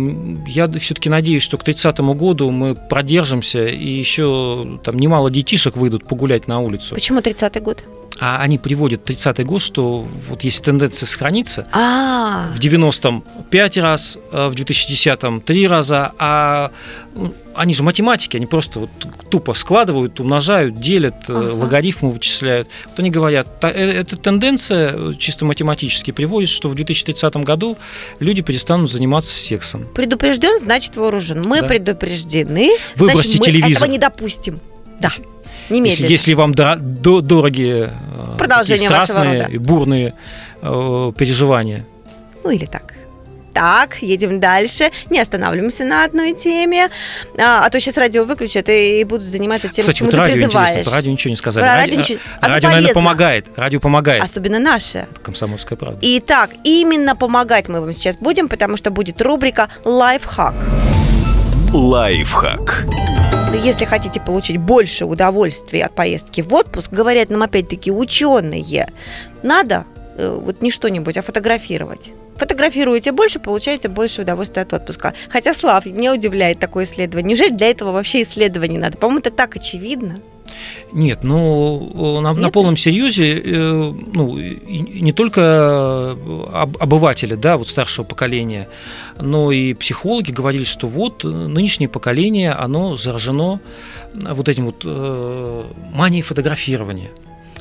я 0.47 0.67
все-таки 0.79 1.09
надеюсь, 1.09 1.43
что 1.43 1.57
к 1.57 1.63
30 1.63 1.99
году 1.99 2.51
мы 2.51 2.75
продержимся, 2.75 3.65
и 3.65 3.87
еще 3.87 4.79
там 4.83 4.97
немало 4.97 5.29
детишек 5.29 5.75
выйдут 5.75 6.05
погулять 6.07 6.47
на 6.47 6.59
улицу. 6.59 6.95
Почему 6.95 7.19
30-й 7.19 7.61
год? 7.61 7.83
А 8.19 8.37
они 8.37 8.57
приводят 8.57 9.09
30-й 9.09 9.43
год, 9.43 9.61
что 9.61 10.07
вот 10.29 10.43
если 10.45 10.63
тенденция 10.63 11.05
сохранится, 11.05 11.67
А, 11.73 12.49
в 12.55 12.59
90-м 12.59 13.23
5 13.49 13.77
раз, 13.77 14.17
э, 14.31 14.47
в 14.47 14.53
2010-м 14.55 15.41
3 15.41 15.67
раза, 15.67 16.13
а 16.17 16.71
ну, 17.13 17.33
они 17.55 17.73
же 17.73 17.83
математики, 17.83 18.37
они 18.37 18.45
просто 18.45 18.79
вот 18.79 18.89
тупо 19.29 19.53
складывают, 19.53 20.19
умножают, 20.21 20.79
делят, 20.79 21.15
э, 21.27 21.33
Ага. 21.33 21.53
логарифмы 21.55 22.11
вычисляют. 22.11 22.69
Вот 22.85 22.99
они 22.99 23.11
говорят, 23.11 23.59
«Та- 23.59 23.69
э, 23.71 23.91
эта 23.91 24.15
тенденция 24.15 25.13
чисто 25.15 25.43
математически 25.45 26.11
приводит, 26.11 26.49
что 26.49 26.69
в 26.69 26.75
2030 26.75 27.43
году 27.43 27.77
люди 28.19 28.41
перестанут 28.41 28.89
заниматься 28.91 29.35
сексом. 29.35 29.85
предупрежден, 29.93 30.61
значит 30.61 30.95
вооружен. 30.95 31.43
Мы 31.45 31.59
Да. 31.61 31.67
предупреждены, 31.67 32.69
Выбросьте 32.95 33.23
значит, 33.23 33.39
мы 33.41 33.45
телевизор. 33.47 33.71
этого 33.83 33.91
не 33.91 33.97
допустим. 33.97 34.59
Да, 35.01 35.09
немедленно. 35.69 36.07
если 36.09 36.33
вам 36.33 36.53
дора- 36.53 36.77
до- 36.77 37.21
дороги 37.21 37.87
э, 37.87 38.37
Продолжение 38.37 38.89
вашего 38.89 39.05
страстные 39.05 39.41
рода. 39.43 39.53
и 39.53 39.57
бурные 39.57 40.13
э, 40.61 41.11
переживания. 41.17 41.85
Ну 42.43 42.49
или 42.51 42.65
так. 42.65 42.93
Так, 43.53 44.01
едем 44.03 44.41
дальше. 44.41 44.91
Не 45.09 45.21
останавливаемся 45.21 45.85
на 45.85 46.03
одной 46.03 46.33
теме. 46.33 46.89
А, 47.39 47.65
а 47.65 47.69
то 47.69 47.79
сейчас 47.79 47.95
радио 47.95 48.25
выключат 48.25 48.67
и 48.67 49.05
будут 49.05 49.27
заниматься 49.29 49.69
тем, 49.69 49.83
Кстати, 49.83 49.99
чему 49.99 50.07
вот 50.07 50.11
ты 50.11 50.17
радио 50.17 50.33
призываешь. 50.35 50.69
интересно, 50.71 50.91
про 50.91 50.95
радио 50.97 51.11
ничего 51.13 51.29
не 51.29 51.37
сказали. 51.37 51.63
Про 51.63 51.75
Ради- 51.75 51.89
радио 51.91 51.99
ничего- 52.01 52.19
Оно 52.41 52.53
радио, 52.55 52.69
наверное, 52.69 52.93
помогает. 52.93 53.45
Радио 53.55 53.79
помогает. 53.79 54.21
Особенно 54.23 54.59
наше. 54.59 55.07
Комсомольская 55.23 55.77
правда. 55.77 55.99
Итак, 56.01 56.49
именно 56.65 57.15
помогать 57.15 57.69
мы 57.69 57.79
вам 57.79 57.93
сейчас 57.93 58.17
будем, 58.17 58.49
потому 58.49 58.75
что 58.75 58.91
будет 58.91 59.21
рубрика 59.21 59.69
«Лайфхак». 59.85 60.53
Лайфхак. 61.73 62.85
Если 63.63 63.85
хотите 63.85 64.19
получить 64.19 64.57
больше 64.57 65.05
удовольствия 65.05 65.85
от 65.85 65.95
поездки 65.95 66.41
в 66.41 66.53
отпуск, 66.53 66.91
говорят 66.91 67.29
нам 67.29 67.41
опять-таки 67.41 67.91
ученые, 67.91 68.87
надо 69.43 69.85
э, 70.17 70.39
вот 70.41 70.61
не 70.61 70.71
что-нибудь, 70.71 71.17
а 71.17 71.21
фотографировать. 71.21 72.11
Фотографируете 72.37 73.11
больше, 73.11 73.39
получаете 73.39 73.87
больше 73.87 74.23
удовольствия 74.23 74.63
от 74.63 74.73
отпуска. 74.73 75.13
Хотя, 75.29 75.53
Слав, 75.53 75.85
меня 75.85 76.13
удивляет 76.13 76.59
такое 76.59 76.83
исследование. 76.83 77.29
Неужели 77.29 77.51
для 77.51 77.69
этого 77.69 77.91
вообще 77.91 78.23
исследований 78.23 78.77
надо? 78.77 78.97
По-моему, 78.97 79.19
это 79.19 79.31
так 79.31 79.55
очевидно. 79.55 80.19
Нет, 80.91 81.23
ну 81.23 82.19
на, 82.21 82.33
на 82.33 82.39
Нет? 82.39 82.53
полном 82.53 82.77
серьезе, 82.77 83.41
э, 83.43 83.93
ну 84.13 84.37
и- 84.37 85.01
не 85.01 85.11
только 85.11 85.41
э, 85.41 86.43
об- 86.53 86.77
обыватели, 86.79 87.35
да, 87.35 87.57
вот 87.57 87.67
старшего 87.67 88.05
поколения, 88.05 88.67
но 89.19 89.51
и 89.51 89.73
психологи 89.73 90.31
говорили, 90.31 90.63
что 90.63 90.87
вот 90.87 91.25
э, 91.25 91.27
нынешнее 91.27 91.89
поколение, 91.89 92.51
оно 92.53 92.95
заражено 92.95 93.59
э, 94.13 94.33
вот 94.33 94.47
этим 94.49 94.65
вот 94.65 94.83
э, 94.85 95.63
манией 95.93 96.21
фотографирования. 96.23 97.09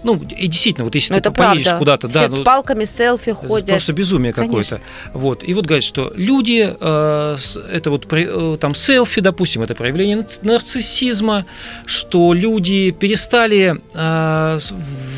Ну, 0.05 0.21
и 0.39 0.47
действительно, 0.47 0.85
вот 0.85 0.95
если 0.95 1.13
Но 1.13 1.17
ты 1.17 1.29
это 1.29 1.33
поедешь 1.33 1.65
правда. 1.65 1.79
куда-то, 1.79 2.09
Все 2.09 2.29
да, 2.29 2.35
с 2.35 2.39
ну, 2.39 2.45
палками 2.45 2.85
селфи 2.85 3.33
ходят. 3.33 3.69
Просто 3.71 3.93
безумие 3.93 4.33
какое-то. 4.33 4.81
Вот. 5.15 5.43
И 5.43 5.55
вот 5.55 5.65
говорит, 5.67 5.83
что 5.85 6.13
люди, 6.15 6.75
э, 6.79 7.37
с- 7.39 7.57
это 7.57 7.91
вот 7.91 8.07
э, 8.13 8.59
там 8.61 8.75
селфи, 8.75 9.21
допустим, 9.21 9.63
это 9.63 9.75
проявление 9.75 10.27
нарциссизма, 10.43 11.47
что 11.87 12.33
люди 12.35 12.91
перестали 12.91 13.81
э, 13.95 14.59
с- 14.61 14.73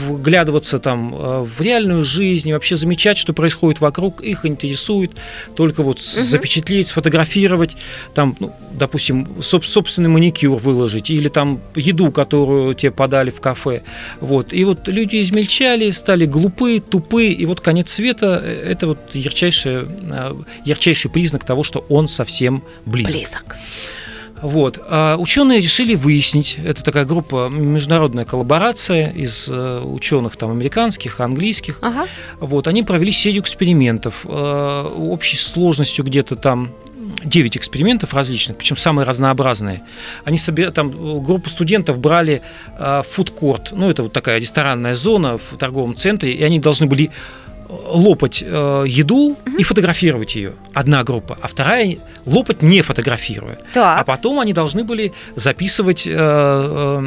вглядываться 0.08 0.78
там 0.78 1.14
э, 1.14 1.40
в 1.42 1.60
реальную 1.60 2.04
жизнь, 2.04 2.48
и 2.48 2.52
вообще 2.52 2.76
замечать, 2.76 3.18
что 3.18 3.32
происходит 3.32 3.80
вокруг, 3.80 4.20
их 4.22 4.44
интересует 4.46 5.12
только 5.56 5.82
вот 5.82 6.00
с- 6.00 6.16
Мгм. 6.16 6.24
запечатлеть, 6.26 6.88
сфотографировать, 6.88 7.76
там, 8.14 8.36
ну, 8.40 8.52
допустим, 8.72 9.24
соб- 9.40 9.64
собственный 9.64 10.08
маникюр 10.08 10.58
выложить 10.58 11.10
или 11.10 11.28
там 11.28 11.60
еду, 11.74 12.12
которую 12.12 12.74
тебе 12.74 12.90
подали 12.92 13.30
в 13.30 13.40
кафе. 13.40 13.82
Вот. 14.20 14.52
И 14.52 14.64
вот 14.64 14.75
люди 14.86 15.20
измельчали, 15.22 15.90
стали 15.90 16.26
глупы, 16.26 16.80
тупы, 16.80 17.26
и 17.26 17.46
вот 17.46 17.60
конец 17.60 17.92
света 17.92 18.36
это 18.36 18.88
вот 18.88 18.98
ярчайший, 19.14 19.86
э, 19.86 20.34
ярчайший 20.64 21.10
признак 21.10 21.44
того, 21.44 21.62
что 21.62 21.84
он 21.88 22.08
совсем 22.08 22.62
близок. 22.84 23.12
Близок. 23.12 23.56
Вот. 24.42 24.78
А 24.88 25.16
ученые 25.16 25.60
решили 25.60 25.94
выяснить, 25.94 26.58
это 26.62 26.84
такая 26.84 27.04
группа, 27.04 27.48
международная 27.48 28.24
коллаборация 28.24 29.10
из 29.10 29.48
э, 29.48 29.80
ученых 29.80 30.36
там 30.36 30.50
американских, 30.50 31.20
английских, 31.20 31.78
Ага. 31.80 32.06
вот, 32.38 32.68
они 32.68 32.82
провели 32.82 33.12
серию 33.12 33.42
экспериментов 33.42 34.24
э, 34.24 34.90
общей 34.98 35.36
сложностью 35.36 36.04
где-то 36.04 36.36
там 36.36 36.70
9 37.24 37.56
экспериментов 37.56 38.14
различных, 38.14 38.56
причем 38.56 38.76
самые 38.76 39.06
разнообразные. 39.06 39.82
Они 40.24 40.38
себе 40.38 40.70
там 40.70 40.90
э, 40.90 41.20
группу 41.20 41.48
студентов 41.48 41.98
брали 41.98 42.42
э, 42.78 43.02
в 43.02 43.06
фудкорт, 43.10 43.72
ну 43.72 43.90
это 43.90 44.02
вот 44.02 44.12
такая 44.12 44.38
ресторанная 44.38 44.94
зона 44.94 45.38
в 45.38 45.56
торговом 45.56 45.96
центре, 45.96 46.32
и 46.32 46.42
они 46.42 46.58
должны 46.58 46.86
были 46.86 47.06
э, 47.06 47.45
лопать 47.68 48.42
э, 48.44 48.84
еду 48.86 49.36
и 49.58 49.62
фотографировать 49.62 50.34
ее. 50.34 50.52
Одна 50.74 51.04
группа, 51.04 51.38
а 51.40 51.48
вторая 51.48 51.96
лопать 52.26 52.62
не 52.62 52.82
фотографируя. 52.82 53.58
Так. 53.72 54.00
А 54.00 54.04
потом 54.04 54.40
они 54.40 54.52
должны 54.52 54.84
были 54.84 55.12
записывать, 55.36 56.06
э, 56.06 56.12
э, 56.14 57.00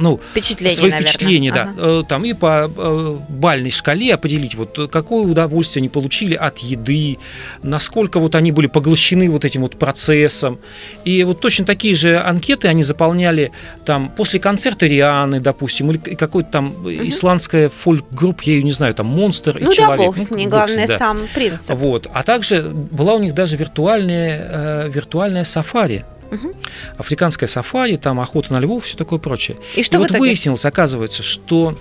ну, 0.00 0.20
Впечатление, 0.32 0.76
свои 0.76 0.90
наверное. 0.90 1.08
впечатления, 1.12 1.52
да, 1.52 1.62
Ага. 1.62 1.72
Э, 1.78 2.02
там 2.08 2.24
и 2.24 2.32
по 2.32 2.70
э, 2.74 3.18
бальной 3.28 3.70
шкале 3.70 4.14
определить, 4.14 4.54
вот 4.54 4.78
э, 4.78 4.86
какое 4.88 5.24
удовольствие 5.26 5.80
они 5.80 5.88
получили 5.88 6.34
от 6.34 6.58
еды, 6.58 7.18
насколько 7.62 8.18
вот 8.18 8.34
они 8.34 8.52
были 8.52 8.66
поглощены 8.66 9.30
вот 9.30 9.44
этим 9.44 9.62
вот 9.62 9.78
процессом. 9.78 10.58
И 11.04 11.22
вот 11.24 11.40
точно 11.40 11.64
такие 11.64 11.94
же 11.94 12.18
анкеты 12.20 12.68
они 12.68 12.82
заполняли 12.82 13.52
там 13.84 14.10
после 14.10 14.40
концерта 14.40 14.86
Рианы, 14.86 15.40
допустим, 15.40 15.90
или 15.90 15.98
какой-то 15.98 16.50
там 16.50 16.88
исландская 16.88 17.68
фольк-группа, 17.68 18.42
я 18.44 18.54
ее 18.54 18.62
не 18.62 18.72
знаю, 18.72 18.94
там 18.94 19.06
монстр 19.06 19.58
и 19.58 19.64
Ну 19.64 19.70
да, 19.70 19.76
человек. 19.76 20.01
Бог 20.06 20.18
с 20.18 20.30
Ну, 20.30 20.36
ней, 20.36 20.46
с 20.46 20.50
главное, 20.50 20.86
да. 20.88 20.98
сам 20.98 21.20
принцип. 21.34 21.70
Вот. 21.70 22.08
А 22.12 22.22
также 22.22 22.62
была 22.62 23.14
у 23.14 23.18
них 23.18 23.34
даже 23.34 23.56
виртуальная, 23.56 24.86
э, 24.86 24.88
виртуальная 24.88 25.44
сафари. 25.44 26.04
Мгм. 26.30 26.52
Африканская 26.96 27.46
сафари, 27.46 27.96
там 27.96 28.18
охота 28.18 28.52
на 28.54 28.60
львов, 28.60 28.84
все 28.84 28.96
такое 28.96 29.18
прочее. 29.18 29.58
И 29.76 29.82
что 29.82 29.98
в 29.98 30.00
вот 30.00 30.10
итоге? 30.10 30.20
выяснилось, 30.20 30.64
оказывается, 30.64 31.22
что 31.22 31.76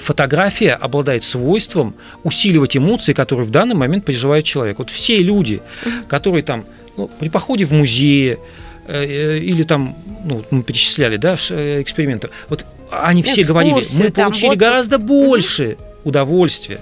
фотография 0.00 0.72
обладает 0.72 1.24
свойством 1.24 1.94
усиливать 2.22 2.76
эмоции, 2.76 3.12
которые 3.12 3.46
в 3.46 3.50
данный 3.50 3.74
момент 3.74 4.04
переживает 4.04 4.44
человек. 4.44 4.78
Вот 4.78 4.90
все 4.90 5.18
люди, 5.18 5.60
которые 6.08 6.42
там 6.42 6.64
ну, 6.96 7.08
при 7.18 7.28
походе 7.28 7.64
в 7.64 7.72
музее 7.72 8.38
э, 8.86 9.04
э, 9.04 9.38
или 9.38 9.62
там, 9.62 9.96
ну, 10.24 10.36
вот 10.36 10.50
мы 10.50 10.62
перечисляли, 10.62 11.16
да, 11.16 11.36
э, 11.50 11.82
эксперименты, 11.82 12.30
вот 12.48 12.64
они 12.90 13.22
все 13.22 13.44
говорили, 13.44 13.80
Экскурсию 13.80 14.04
мы 14.04 14.10
там, 14.10 14.12
в 14.12 14.26
получили 14.28 14.46
отпуск». 14.48 14.60
гораздо 14.60 14.98
больше 14.98 15.76
удовольствия, 16.08 16.80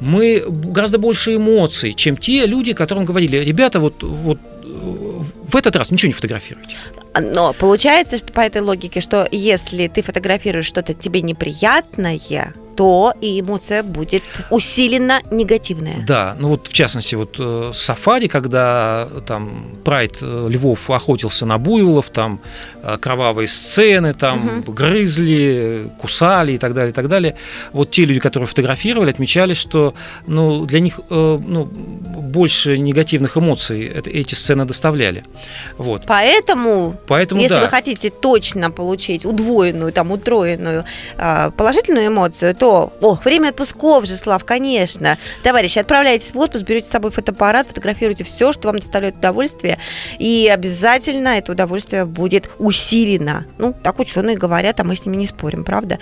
мы 0.00 0.42
гораздо 0.46 0.98
больше 0.98 1.36
эмоций, 1.36 1.94
чем 1.94 2.16
те 2.16 2.46
люди, 2.46 2.72
которым 2.72 3.04
говорили, 3.04 3.38
ребята, 3.38 3.80
вот, 3.80 4.02
вот 4.02 4.38
в 4.62 5.56
этот 5.56 5.76
раз 5.76 5.90
ничего 5.90 6.08
не 6.08 6.14
фотографируйте. 6.14 6.76
Но 7.20 7.52
получается, 7.52 8.18
что 8.18 8.32
по 8.32 8.40
этой 8.40 8.60
логике, 8.60 9.00
что 9.00 9.28
если 9.30 9.86
ты 9.88 10.02
фотографируешь 10.02 10.66
что-то 10.66 10.94
тебе 10.94 11.22
неприятное, 11.22 12.20
то 12.76 13.12
и 13.20 13.40
эмоция 13.40 13.82
будет 13.82 14.22
усиленно 14.50 15.20
негативная. 15.30 16.04
Да, 16.06 16.36
ну 16.38 16.48
вот 16.48 16.68
в 16.68 16.72
частности, 16.72 17.14
вот 17.14 17.36
э, 17.38 17.70
сафари, 17.74 18.26
когда 18.28 19.08
там 19.26 19.66
прайд 19.84 20.18
э, 20.20 20.46
львов 20.48 20.90
охотился 20.90 21.46
на 21.46 21.58
буйволов, 21.58 22.10
там 22.10 22.40
э, 22.82 22.96
кровавые 23.00 23.48
сцены, 23.48 24.14
там 24.14 24.38
Мгм. 24.64 24.74
грызли, 24.74 25.90
кусали 26.00 26.52
и 26.52 26.58
так 26.58 26.74
далее, 26.74 26.90
и 26.90 26.94
так 26.94 27.08
далее. 27.08 27.36
Вот 27.72 27.90
те 27.90 28.04
люди, 28.04 28.20
которые 28.20 28.46
фотографировали, 28.46 29.10
отмечали, 29.10 29.54
что 29.54 29.94
ну, 30.26 30.64
для 30.66 30.80
них 30.80 31.00
э, 31.10 31.38
ну, 31.46 31.64
больше 31.64 32.78
негативных 32.78 33.36
эмоций 33.36 33.86
это- 33.86 34.10
эти 34.10 34.34
сцены 34.34 34.64
доставляли. 34.64 35.24
Вот. 35.78 36.02
Поэтому, 36.06 36.94
Поэтому 37.06 37.40
если 37.40 37.56
да. 37.56 37.60
вы 37.62 37.68
хотите 37.68 38.10
точно 38.10 38.70
получить 38.70 39.24
удвоенную, 39.24 39.92
там, 39.92 40.10
утроенную 40.12 40.84
а, 41.16 41.50
положительную 41.50 42.08
эмоцию, 42.08 42.54
то, 42.54 42.63
о, 42.64 43.18
время 43.24 43.48
отпусков 43.48 44.06
же, 44.06 44.16
Слав, 44.16 44.44
конечно. 44.44 45.18
Товарищи, 45.42 45.78
отправляйтесь 45.78 46.32
в 46.32 46.38
отпуск, 46.38 46.64
берете 46.64 46.88
с 46.88 46.90
собой 46.90 47.10
фотоаппарат, 47.10 47.68
фотографируйте 47.68 48.24
все, 48.24 48.52
что 48.52 48.68
вам 48.68 48.78
доставляет 48.78 49.16
удовольствие, 49.16 49.78
и 50.18 50.50
обязательно 50.52 51.28
это 51.28 51.52
удовольствие 51.52 52.04
будет 52.04 52.50
усилено. 52.58 53.44
Ну, 53.58 53.74
так 53.82 53.98
ученые 53.98 54.36
говорят, 54.36 54.80
а 54.80 54.84
мы 54.84 54.96
с 54.96 55.04
ними 55.04 55.16
не 55.16 55.26
спорим, 55.26 55.64
правда? 55.64 55.98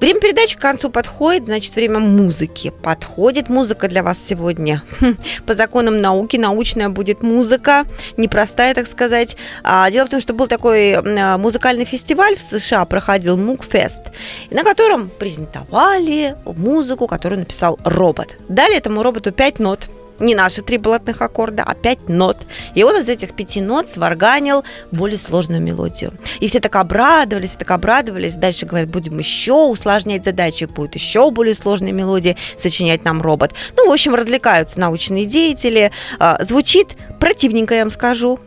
Время 0.00 0.20
передачи 0.20 0.56
к 0.56 0.60
концу 0.60 0.90
подходит, 0.90 1.44
значит, 1.44 1.74
время 1.74 1.98
музыки. 1.98 2.72
Подходит 2.82 3.48
музыка 3.48 3.88
для 3.88 4.02
вас 4.02 4.18
сегодня. 4.26 4.82
Хм, 5.00 5.16
По 5.46 5.54
законам 5.54 6.00
науки 6.00 6.36
научная 6.36 6.88
будет 6.88 7.22
музыка, 7.22 7.84
непростая, 8.16 8.74
так 8.74 8.86
сказать. 8.86 9.36
А, 9.62 9.90
дело 9.90 10.06
в 10.06 10.10
том, 10.10 10.20
что 10.20 10.32
был 10.32 10.46
такой 10.46 11.00
музыкальный 11.38 11.84
фестиваль 11.84 12.36
в 12.36 12.42
США, 12.42 12.84
проходил 12.84 13.36
Мукфест, 13.36 14.12
на 14.50 14.64
котором 14.64 15.10
презентовали 15.10 15.97
музыку, 16.44 17.06
которую 17.06 17.40
написал 17.40 17.78
робот. 17.84 18.36
Дали 18.48 18.76
этому 18.76 19.02
роботу 19.02 19.32
пять 19.32 19.58
нот. 19.58 19.88
Не 20.20 20.34
наши 20.34 20.62
три 20.62 20.78
блатных 20.78 21.22
аккорда, 21.22 21.62
а 21.62 21.74
пять 21.74 22.08
нот. 22.08 22.36
И 22.74 22.82
он 22.82 22.96
из 22.96 23.08
этих 23.08 23.36
пяти 23.36 23.60
нот 23.60 23.88
сварганил 23.88 24.64
более 24.90 25.16
сложную 25.18 25.62
мелодию. 25.62 26.12
И 26.40 26.48
все 26.48 26.58
так 26.58 26.74
обрадовались, 26.74 27.50
так 27.50 27.70
обрадовались. 27.70 28.34
Дальше 28.34 28.66
говорят, 28.66 28.90
будем 28.90 29.18
еще 29.18 29.52
усложнять 29.52 30.24
задачи, 30.24 30.64
будет 30.64 30.96
еще 30.96 31.30
более 31.30 31.54
сложные 31.54 31.92
мелодии 31.92 32.36
сочинять 32.56 33.04
нам 33.04 33.22
робот. 33.22 33.54
Ну, 33.76 33.88
в 33.88 33.92
общем, 33.92 34.14
развлекаются 34.14 34.80
научные 34.80 35.24
деятели. 35.24 35.92
А, 36.18 36.42
Звучит 36.42 36.96
противненько, 37.20 37.74
я 37.74 37.82
вам 37.82 37.90
скажу. 37.90 38.40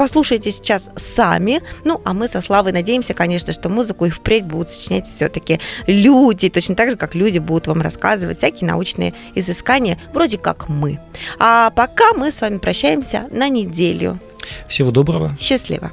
Послушайте 0.00 0.50
сейчас 0.50 0.88
сами. 0.96 1.60
Ну, 1.84 2.00
а 2.06 2.14
мы 2.14 2.26
со 2.26 2.40
Славой 2.40 2.72
надеемся, 2.72 3.12
конечно, 3.12 3.52
что 3.52 3.68
музыку 3.68 4.06
и 4.06 4.08
впредь 4.08 4.46
будут 4.46 4.70
сочинять 4.70 5.04
все-таки 5.04 5.60
люди, 5.86 6.48
точно 6.48 6.74
так 6.74 6.88
же, 6.88 6.96
как 6.96 7.14
люди 7.14 7.38
будут 7.38 7.66
вам 7.66 7.82
рассказывать 7.82 8.38
всякие 8.38 8.66
научные 8.70 9.12
изыскания, 9.34 9.98
вроде 10.14 10.38
как 10.38 10.70
мы. 10.70 10.98
А 11.38 11.68
пока 11.68 12.14
мы 12.14 12.32
с 12.32 12.40
вами 12.40 12.56
прощаемся 12.56 13.26
на 13.30 13.50
неделю. 13.50 14.18
Всего 14.68 14.90
доброго. 14.90 15.36
Счастливо. 15.38 15.92